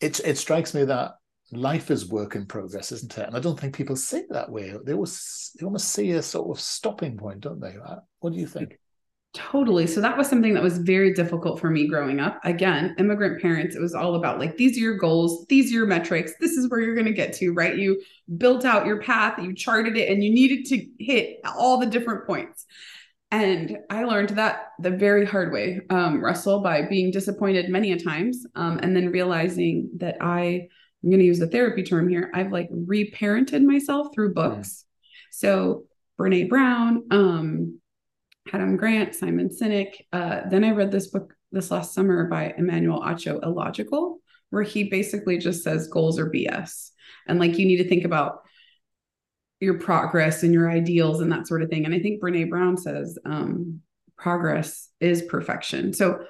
it 0.00 0.20
it 0.20 0.38
strikes 0.38 0.74
me 0.74 0.84
that 0.84 1.12
life 1.52 1.90
is 1.90 2.08
work 2.08 2.34
in 2.34 2.46
progress, 2.46 2.92
isn't 2.92 3.16
it? 3.18 3.26
And 3.26 3.36
I 3.36 3.40
don't 3.40 3.58
think 3.58 3.74
people 3.74 3.96
see 3.96 4.18
it 4.18 4.26
that 4.30 4.50
way. 4.50 4.74
They 4.84 4.92
always 4.92 5.52
they 5.58 5.64
almost 5.64 5.88
see 5.88 6.10
a 6.12 6.22
sort 6.22 6.56
of 6.56 6.60
stopping 6.60 7.16
point, 7.16 7.40
don't 7.40 7.60
they? 7.60 7.76
What 8.20 8.32
do 8.32 8.38
you 8.38 8.46
think? 8.46 8.78
Totally. 9.34 9.86
So 9.86 10.00
that 10.00 10.16
was 10.16 10.28
something 10.28 10.54
that 10.54 10.62
was 10.62 10.78
very 10.78 11.12
difficult 11.12 11.60
for 11.60 11.68
me 11.68 11.88
growing 11.88 12.20
up. 12.20 12.40
Again, 12.44 12.94
immigrant 12.98 13.42
parents, 13.42 13.76
it 13.76 13.82
was 13.82 13.94
all 13.94 14.14
about 14.14 14.38
like, 14.38 14.56
these 14.56 14.78
are 14.78 14.80
your 14.80 14.96
goals, 14.96 15.44
these 15.48 15.70
are 15.70 15.74
your 15.74 15.86
metrics, 15.86 16.32
this 16.40 16.52
is 16.52 16.70
where 16.70 16.80
you're 16.80 16.94
going 16.94 17.06
to 17.06 17.12
get 17.12 17.34
to, 17.34 17.52
right? 17.52 17.76
You 17.76 18.00
built 18.38 18.64
out 18.64 18.86
your 18.86 19.02
path, 19.02 19.38
you 19.38 19.54
charted 19.54 19.98
it, 19.98 20.10
and 20.10 20.24
you 20.24 20.32
needed 20.32 20.64
to 20.66 20.86
hit 20.98 21.40
all 21.44 21.78
the 21.78 21.84
different 21.84 22.26
points. 22.26 22.64
And 23.30 23.78
I 23.90 24.04
learned 24.04 24.30
that 24.30 24.68
the 24.78 24.90
very 24.90 25.26
hard 25.26 25.52
way, 25.52 25.80
um, 25.90 26.22
Russell, 26.22 26.60
by 26.60 26.82
being 26.82 27.10
disappointed 27.10 27.68
many 27.68 27.92
a 27.92 27.98
times, 27.98 28.46
um, 28.54 28.78
and 28.82 28.94
then 28.94 29.10
realizing 29.10 29.90
that 29.96 30.16
I 30.20 30.68
I'm 31.02 31.10
going 31.10 31.20
to 31.20 31.26
use 31.26 31.38
the 31.38 31.46
therapy 31.46 31.82
term 31.82 32.08
here. 32.08 32.30
I've 32.34 32.50
like 32.50 32.68
reparented 32.70 33.62
myself 33.62 34.08
through 34.12 34.34
books. 34.34 34.68
Mm. 34.68 34.84
So 35.30 35.84
Brene 36.18 36.48
Brown, 36.48 37.04
um, 37.10 37.80
Adam 38.52 38.76
Grant, 38.76 39.14
Simon 39.14 39.48
Sinek. 39.50 39.92
Uh, 40.12 40.40
then 40.50 40.64
I 40.64 40.70
read 40.70 40.90
this 40.90 41.08
book 41.08 41.34
this 41.52 41.70
last 41.70 41.94
summer 41.94 42.26
by 42.28 42.54
Emmanuel 42.56 43.02
Acho, 43.02 43.40
Illogical, 43.42 44.18
where 44.50 44.62
he 44.62 44.84
basically 44.84 45.38
just 45.38 45.62
says 45.62 45.88
goals 45.88 46.18
are 46.18 46.30
BS. 46.30 46.90
And 47.28 47.38
like 47.38 47.58
you 47.58 47.66
need 47.66 47.78
to 47.78 47.88
think 47.88 48.04
about 48.04 48.40
your 49.60 49.78
progress 49.78 50.42
and 50.42 50.52
your 50.52 50.70
ideals 50.70 51.20
and 51.20 51.32
that 51.32 51.46
sort 51.46 51.62
of 51.62 51.70
thing. 51.70 51.84
And 51.84 51.94
I 51.94 51.98
think 51.98 52.22
Brene 52.22 52.50
Brown 52.50 52.76
says 52.76 53.18
um, 53.24 53.80
progress 54.16 54.88
is 55.00 55.22
perfection. 55.22 55.92
So 55.92 56.20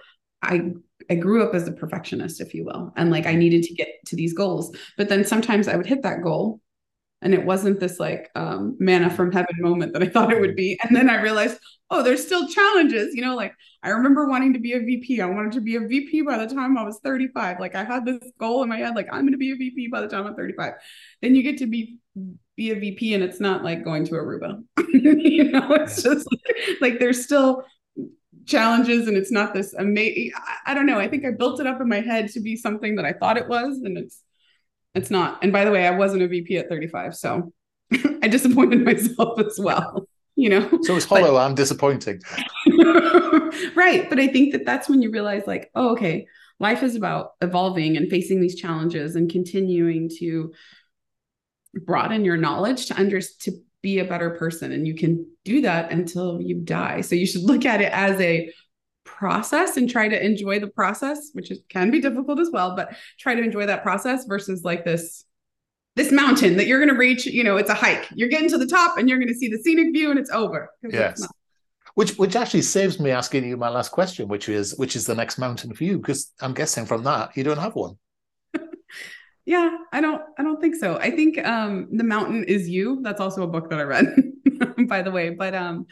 I 0.43 0.73
I 1.11 1.15
grew 1.15 1.47
up 1.47 1.55
as 1.55 1.69
a 1.69 1.73
perfectionist, 1.73 2.41
if 2.41 2.55
you 2.55 2.65
will, 2.65 2.93
and 2.97 3.11
like 3.11 3.27
I 3.27 3.35
needed 3.35 3.63
to 3.65 3.75
get 3.75 3.89
to 4.07 4.17
these 4.17 4.33
goals. 4.33 4.75
But 4.97 5.09
then 5.09 5.25
sometimes 5.25 5.69
I 5.69 5.77
would 5.77 5.87
hit 5.87 6.03
that 6.03 6.23
goal, 6.23 6.61
and 7.23 7.35
it 7.35 7.45
wasn't 7.45 7.81
this 7.81 8.01
like 8.01 8.31
um, 8.35 8.77
manna 8.79 9.11
from 9.11 9.33
heaven 9.33 9.55
moment 9.59 9.93
that 9.93 10.03
I 10.03 10.09
thought 10.09 10.33
it 10.33 10.41
would 10.41 10.57
be. 10.57 10.79
And 10.83 10.97
then 10.97 11.09
I 11.09 11.21
realized, 11.21 11.59
oh, 11.91 12.03
there's 12.03 12.25
still 12.25 12.49
challenges. 12.49 13.15
You 13.15 13.23
know, 13.23 13.37
like 13.37 13.55
I 13.83 13.91
remember 13.91 14.29
wanting 14.29 14.53
to 14.55 14.61
be 14.61 14.73
a 14.73 14.81
VP. 14.81 15.21
I 15.21 15.27
wanted 15.27 15.53
to 15.53 15.61
be 15.61 15.77
a 15.77 15.81
VP 15.81 16.23
by 16.23 16.39
the 16.39 16.53
time 16.53 16.77
I 16.77 16.85
was 16.85 16.99
35. 17.05 17.61
Like 17.61 17.75
I 17.75 17.85
had 17.85 18.05
this 18.05 18.19
goal 18.39 18.63
in 18.63 18.69
my 18.69 18.79
head, 18.79 18.97
like 18.97 19.09
I'm 19.13 19.23
going 19.23 19.33
to 19.33 19.39
be 19.39 19.53
a 19.53 19.57
VP 19.57 19.89
by 19.89 20.01
the 20.01 20.09
time 20.09 20.27
I'm 20.27 20.35
35. 20.35 20.75
Then 21.23 21.35
you 21.35 21.43
get 21.43 21.59
to 21.59 21.67
be 21.67 21.99
be 22.57 22.71
a 22.71 22.75
VP, 22.75 23.15
and 23.15 23.23
it's 23.23 23.41
not 23.41 23.63
like 23.63 23.85
going 23.85 24.05
to 24.07 24.13
Aruba. 24.13 24.63
you 24.93 25.45
know, 25.51 25.73
it's 25.75 26.03
just 26.03 26.27
like, 26.31 26.81
like 26.81 26.99
there's 26.99 27.25
still 27.25 27.65
challenges 28.47 29.09
and 29.09 29.17
it's 29.17 29.33
not 29.33 29.53
this 29.53 29.75
amazing 29.75 30.31
I, 30.37 30.71
I, 30.71 30.75
don't 30.75 30.87
know 30.87 31.01
i 31.01 31.09
think 31.09 31.25
i 31.25 31.33
built 31.33 31.59
it 31.59 31.67
up 31.67 31.81
in 31.81 31.89
my 31.89 32.01
head 32.01 32.29
to 32.29 32.41
be 32.41 32.55
something 32.55 32.95
that 32.95 33.05
i 33.05 33.13
thought 33.13 33.37
it 33.37 33.49
was 33.49 33.79
and 33.79 33.99
it's 33.99 34.23
It's 34.97 35.11
not. 35.11 35.39
And 35.43 35.53
by 35.53 35.65
the 35.67 35.71
way, 35.71 35.87
I 35.87 35.91
wasn't 35.91 36.23
a 36.23 36.29
VP 36.29 36.57
at 36.57 36.71
35, 36.71 37.15
so 37.15 37.53
I 38.23 38.29
disappointed 38.29 38.83
myself 38.83 39.39
as 39.47 39.59
well. 39.61 40.09
You 40.37 40.51
know, 40.51 40.79
so 40.83 40.97
it's 40.97 41.07
hollow 41.07 41.39
and 41.39 41.57
disappointing. 41.57 42.21
right. 43.75 44.07
But 44.09 44.19
I 44.19 44.29
think 44.29 44.53
that 44.53 44.67
that's 44.67 44.87
when 44.89 45.01
you 45.01 45.11
realize, 45.11 45.47
like, 45.47 45.71
oh, 45.75 45.91
okay, 45.93 46.27
life 46.61 46.83
is 46.83 46.95
about 46.95 47.33
evolving 47.41 47.97
and 47.97 48.11
facing 48.11 48.41
these 48.41 48.55
challenges 48.55 49.17
and 49.17 49.31
continuing 49.31 50.11
to 50.19 50.53
broaden 51.81 52.25
your 52.25 52.37
knowledge 52.37 52.87
to 52.87 52.99
under 52.99 53.21
to 53.21 53.53
be 53.83 53.99
a 53.99 54.05
better 54.05 54.31
person. 54.31 54.73
And 54.73 54.87
you 54.87 54.95
can 54.95 55.27
do 55.45 55.61
that 55.63 55.93
until 55.93 56.41
you 56.41 56.57
die. 56.57 57.03
So 57.03 57.15
you 57.15 57.27
should 57.27 57.43
look 57.43 57.65
at 57.65 57.81
it 57.81 57.93
as 57.93 58.21
a 58.21 58.51
process 59.07 59.77
and 59.77 59.89
try 59.89 60.09
to 60.09 60.25
enjoy 60.25 60.59
the 60.59 60.67
process 60.67 61.31
which 61.33 61.51
is, 61.51 61.61
can 61.69 61.91
be 61.91 62.01
difficult 62.01 62.41
as 62.41 62.51
well 62.51 62.75
but 62.77 62.95
try 63.19 63.35
to 63.35 63.43
enjoy 63.43 63.65
that 63.65 63.83
process 63.83 64.27
versus 64.27 64.63
like 64.65 64.85
this 64.85 65.25
this 65.95 66.13
mountain 66.13 66.57
that 66.57 66.67
you're 66.67 66.79
going 66.79 66.93
to 66.93 66.99
reach 66.99 67.25
you 67.25 67.43
know 67.43 67.57
it's 67.57 67.71
a 67.71 67.75
hike. 67.75 68.07
You're 68.15 68.29
getting 68.29 68.51
to 68.51 68.59
the 68.59 68.67
top 68.67 68.99
and 68.99 69.09
you're 69.09 69.19
going 69.19 69.33
to 69.33 69.35
see 69.35 69.49
the 69.49 69.59
scenic 69.59 69.93
view 69.93 70.11
and 70.11 70.19
it's 70.19 70.31
over. 70.31 70.71
Yes. 70.83 71.21
it's 71.21 71.33
which 71.95 72.19
which 72.19 72.37
actually 72.37 72.63
saves 72.63 73.01
me 73.01 73.11
asking 73.11 73.45
you 73.45 73.57
my 73.57 73.71
last 73.71 73.91
question 73.91 74.29
which 74.29 74.49
is 74.49 74.77
which 74.77 74.95
is 74.95 75.07
the 75.07 75.15
next 75.15 75.39
mountain 75.39 75.75
for 75.75 75.85
you? 75.85 75.97
Because 75.99 76.33
i'm 76.41 76.53
guessing 76.53 76.85
from 76.85 77.05
that 77.05 77.35
you 77.37 77.45
don't 77.45 77.59
have 77.59 77.75
one 77.75 77.97
yeah, 79.47 79.77
I 79.93 80.01
don't 80.01 80.23
I 80.39 80.43
don't 80.43 80.61
think 80.61 80.75
so. 80.75 80.99
I 80.99 81.11
think 81.11 81.39
um 81.47 81.89
The 81.97 82.05
Mountain 82.05 82.45
is 82.45 82.69
You. 82.69 83.01
That's 83.03 83.21
also 83.21 83.43
a 83.45 83.47
book 83.47 83.71
that 83.71 83.79
I 83.79 83.85
read, 83.85 84.15
by 84.89 85.03
the 85.03 85.11
way. 85.13 85.31
But 85.31 85.55
um 85.55 85.87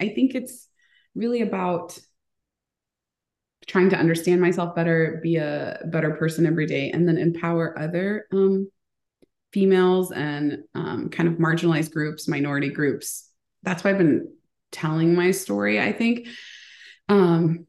I 0.00 0.08
think 0.08 0.34
it's 0.34 0.68
really 1.14 1.42
about 1.42 1.98
trying 3.66 3.90
to 3.90 3.96
understand 3.96 4.40
myself 4.40 4.74
better, 4.74 5.20
be 5.22 5.36
a 5.36 5.80
better 5.86 6.12
person 6.12 6.46
every 6.46 6.66
day, 6.66 6.90
and 6.90 7.06
then 7.06 7.18
empower 7.18 7.78
other 7.78 8.26
um 8.32 8.70
females 9.52 10.12
and 10.12 10.58
um, 10.76 11.08
kind 11.08 11.28
of 11.28 11.34
marginalized 11.34 11.92
groups, 11.92 12.28
minority 12.28 12.70
groups. 12.70 13.28
That's 13.64 13.82
why 13.82 13.90
I've 13.90 13.98
been 13.98 14.32
telling 14.70 15.14
my 15.14 15.32
story, 15.32 15.80
I 15.80 15.92
think. 15.92 16.28
Um, 17.08 17.66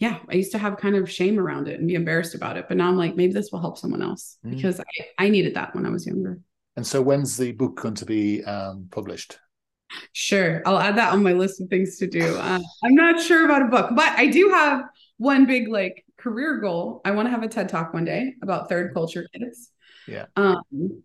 yeah, 0.00 0.18
I 0.30 0.34
used 0.34 0.52
to 0.52 0.58
have 0.58 0.78
kind 0.78 0.96
of 0.96 1.10
shame 1.10 1.38
around 1.38 1.68
it 1.68 1.78
and 1.78 1.86
be 1.86 1.94
embarrassed 1.94 2.34
about 2.34 2.56
it. 2.56 2.66
But 2.68 2.78
now 2.78 2.88
I'm 2.88 2.96
like, 2.96 3.16
maybe 3.16 3.34
this 3.34 3.52
will 3.52 3.60
help 3.60 3.76
someone 3.76 4.00
else 4.00 4.38
mm. 4.44 4.56
because 4.56 4.80
I, 4.80 4.84
I 5.18 5.28
needed 5.28 5.54
that 5.54 5.74
when 5.74 5.84
I 5.84 5.90
was 5.90 6.06
younger. 6.06 6.40
And 6.76 6.86
so 6.86 7.02
when's 7.02 7.36
the 7.36 7.52
book 7.52 7.76
going 7.82 7.96
to 7.96 8.06
be 8.06 8.42
um, 8.44 8.88
published? 8.90 9.38
Sure. 10.12 10.62
I'll 10.64 10.78
add 10.78 10.96
that 10.96 11.12
on 11.12 11.22
my 11.22 11.34
list 11.34 11.60
of 11.60 11.68
things 11.68 11.98
to 11.98 12.06
do. 12.06 12.34
Uh, 12.36 12.60
I'm 12.82 12.94
not 12.94 13.20
sure 13.20 13.44
about 13.44 13.60
a 13.60 13.66
book, 13.66 13.90
but 13.94 14.08
I 14.18 14.28
do 14.28 14.48
have 14.48 14.84
one 15.18 15.44
big 15.44 15.68
like 15.68 16.02
career 16.16 16.60
goal. 16.60 17.02
I 17.04 17.10
want 17.10 17.26
to 17.26 17.30
have 17.30 17.42
a 17.42 17.48
TED 17.48 17.68
talk 17.68 17.92
one 17.92 18.06
day 18.06 18.34
about 18.42 18.70
third 18.70 18.94
culture 18.94 19.28
kids. 19.34 19.70
Yeah. 20.08 20.26
Um, 20.36 21.02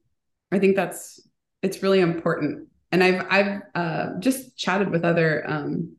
I 0.53 0.59
think 0.59 0.77
that's, 0.77 1.19
it's 1.61 1.83
really 1.83 1.99
important. 1.99 2.69
And 2.93 3.03
I've, 3.03 3.25
I've 3.29 3.61
uh, 3.73 4.19
just 4.19 4.55
chatted 4.55 4.89
with 4.89 5.03
other 5.03 5.43
um, 5.45 5.97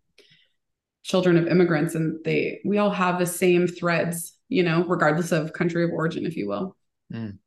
children 1.07 1.37
of 1.37 1.47
immigrants 1.47 1.95
and 1.95 2.23
they 2.25 2.61
we 2.65 2.79
all 2.79 2.91
have 2.91 3.19
the 3.19 3.27
same 3.27 3.69
threads 3.69 4.37
you 4.49 4.65
know 4.65 4.85
regardless 4.87 5.31
of 5.31 5.53
country 5.53 5.85
of 5.85 5.91
origin 5.91 6.27
if 6.27 6.37
you 6.37 6.49
will. 6.49 6.77
Mm. 7.13 7.39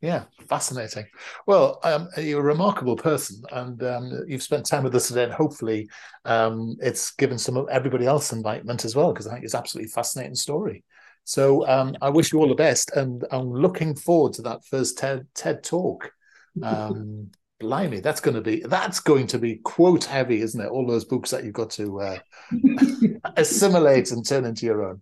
yeah 0.00 0.24
fascinating. 0.48 1.04
Well 1.46 1.78
um, 1.84 2.08
you're 2.16 2.40
a 2.40 2.54
remarkable 2.54 2.96
person 2.96 3.42
and 3.52 3.82
um, 3.82 4.24
you've 4.26 4.42
spent 4.42 4.64
time 4.64 4.82
with 4.82 4.94
us 4.94 5.08
today 5.08 5.24
and 5.24 5.32
hopefully 5.32 5.90
um, 6.24 6.76
it's 6.80 7.12
given 7.12 7.36
some 7.36 7.58
of 7.58 7.68
everybody 7.68 8.06
else 8.06 8.32
enlightenment 8.32 8.86
as 8.86 8.96
well 8.96 9.12
because 9.12 9.26
i 9.26 9.32
think 9.32 9.44
it's 9.44 9.54
absolutely 9.54 9.90
fascinating 9.90 10.34
story. 10.34 10.82
So 11.24 11.68
um, 11.68 11.94
i 12.00 12.08
wish 12.08 12.32
you 12.32 12.38
all 12.38 12.48
the 12.48 12.54
best 12.54 12.96
and 12.96 13.24
i'm 13.30 13.52
looking 13.52 13.94
forward 13.94 14.32
to 14.34 14.42
that 14.42 14.64
first 14.64 14.96
ted, 14.96 15.26
TED 15.34 15.62
talk. 15.62 16.12
Um, 16.62 17.30
blimey, 17.62 18.00
that's 18.00 18.20
going 18.20 18.34
to 18.34 18.40
be 18.40 18.60
that's 18.66 19.00
going 19.00 19.26
to 19.28 19.38
be 19.38 19.56
quote 19.56 20.04
heavy, 20.04 20.42
isn't 20.42 20.60
it? 20.60 20.68
All 20.68 20.86
those 20.86 21.04
books 21.04 21.30
that 21.30 21.44
you've 21.44 21.54
got 21.54 21.70
to 21.70 22.00
uh, 22.00 22.18
assimilate 23.36 24.10
and 24.10 24.26
turn 24.26 24.44
into 24.44 24.66
your 24.66 24.84
own. 24.84 25.00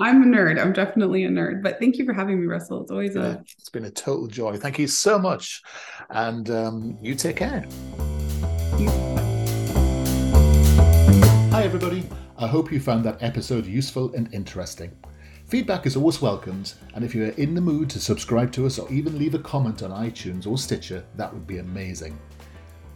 I'm 0.00 0.22
a 0.22 0.26
nerd. 0.26 0.60
I'm 0.60 0.72
definitely 0.72 1.24
a 1.24 1.28
nerd. 1.28 1.62
But 1.62 1.78
thank 1.78 1.98
you 1.98 2.06
for 2.06 2.12
having 2.12 2.40
me, 2.40 2.46
Russell. 2.46 2.82
It's 2.82 2.90
always 2.90 3.16
a. 3.16 3.42
it's 3.58 3.68
been 3.68 3.84
a 3.84 3.90
total 3.90 4.28
joy. 4.28 4.56
Thank 4.56 4.78
you 4.78 4.86
so 4.86 5.18
much, 5.18 5.60
and 6.10 6.48
um, 6.50 6.98
you 7.02 7.14
take 7.14 7.36
care. 7.36 7.66
Hi, 11.50 11.64
everybody. 11.64 12.08
I 12.38 12.46
hope 12.46 12.72
you 12.72 12.80
found 12.80 13.04
that 13.04 13.22
episode 13.22 13.66
useful 13.66 14.12
and 14.14 14.32
interesting. 14.32 14.92
Feedback 15.52 15.84
is 15.84 15.96
always 15.96 16.22
welcomed, 16.22 16.72
and 16.94 17.04
if 17.04 17.14
you 17.14 17.24
are 17.24 17.32
in 17.32 17.54
the 17.54 17.60
mood 17.60 17.90
to 17.90 18.00
subscribe 18.00 18.50
to 18.52 18.64
us 18.64 18.78
or 18.78 18.90
even 18.90 19.18
leave 19.18 19.34
a 19.34 19.38
comment 19.38 19.82
on 19.82 19.90
iTunes 19.90 20.46
or 20.46 20.56
Stitcher, 20.56 21.04
that 21.16 21.30
would 21.30 21.46
be 21.46 21.58
amazing. 21.58 22.18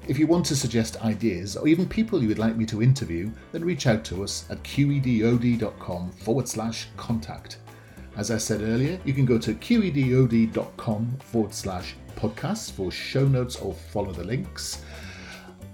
If 0.09 0.19
you 0.19 0.27
want 0.27 0.47
to 0.47 0.57
suggest 0.57 1.05
ideas 1.05 1.59
or 1.59 1.69
even 1.69 1.87
people 1.87 2.23
you 2.23 2.29
would 2.29 2.39
like 2.39 2.57
me 2.57 2.65
to 2.65 2.83
interview, 2.83 3.31
then 3.53 3.63
reach 3.63 3.87
out 3.87 4.07
to 4.07 4.25
us 4.25 4.47
at 4.49 4.63
qedod.com 4.63 6.13
forward 6.13 6.49
slash 6.49 6.89
contact. 6.97 7.59
As 8.17 8.31
I 8.31 8.39
said 8.39 8.63
earlier, 8.63 8.99
you 9.05 9.13
can 9.13 9.27
go 9.27 9.37
to 9.37 9.53
qedod.com 9.53 11.19
forward 11.19 11.53
slash 11.53 11.95
podcasts 12.17 12.73
for 12.73 12.91
show 12.91 13.29
notes 13.29 13.57
or 13.57 13.75
follow 13.75 14.13
the 14.13 14.25
links. 14.25 14.83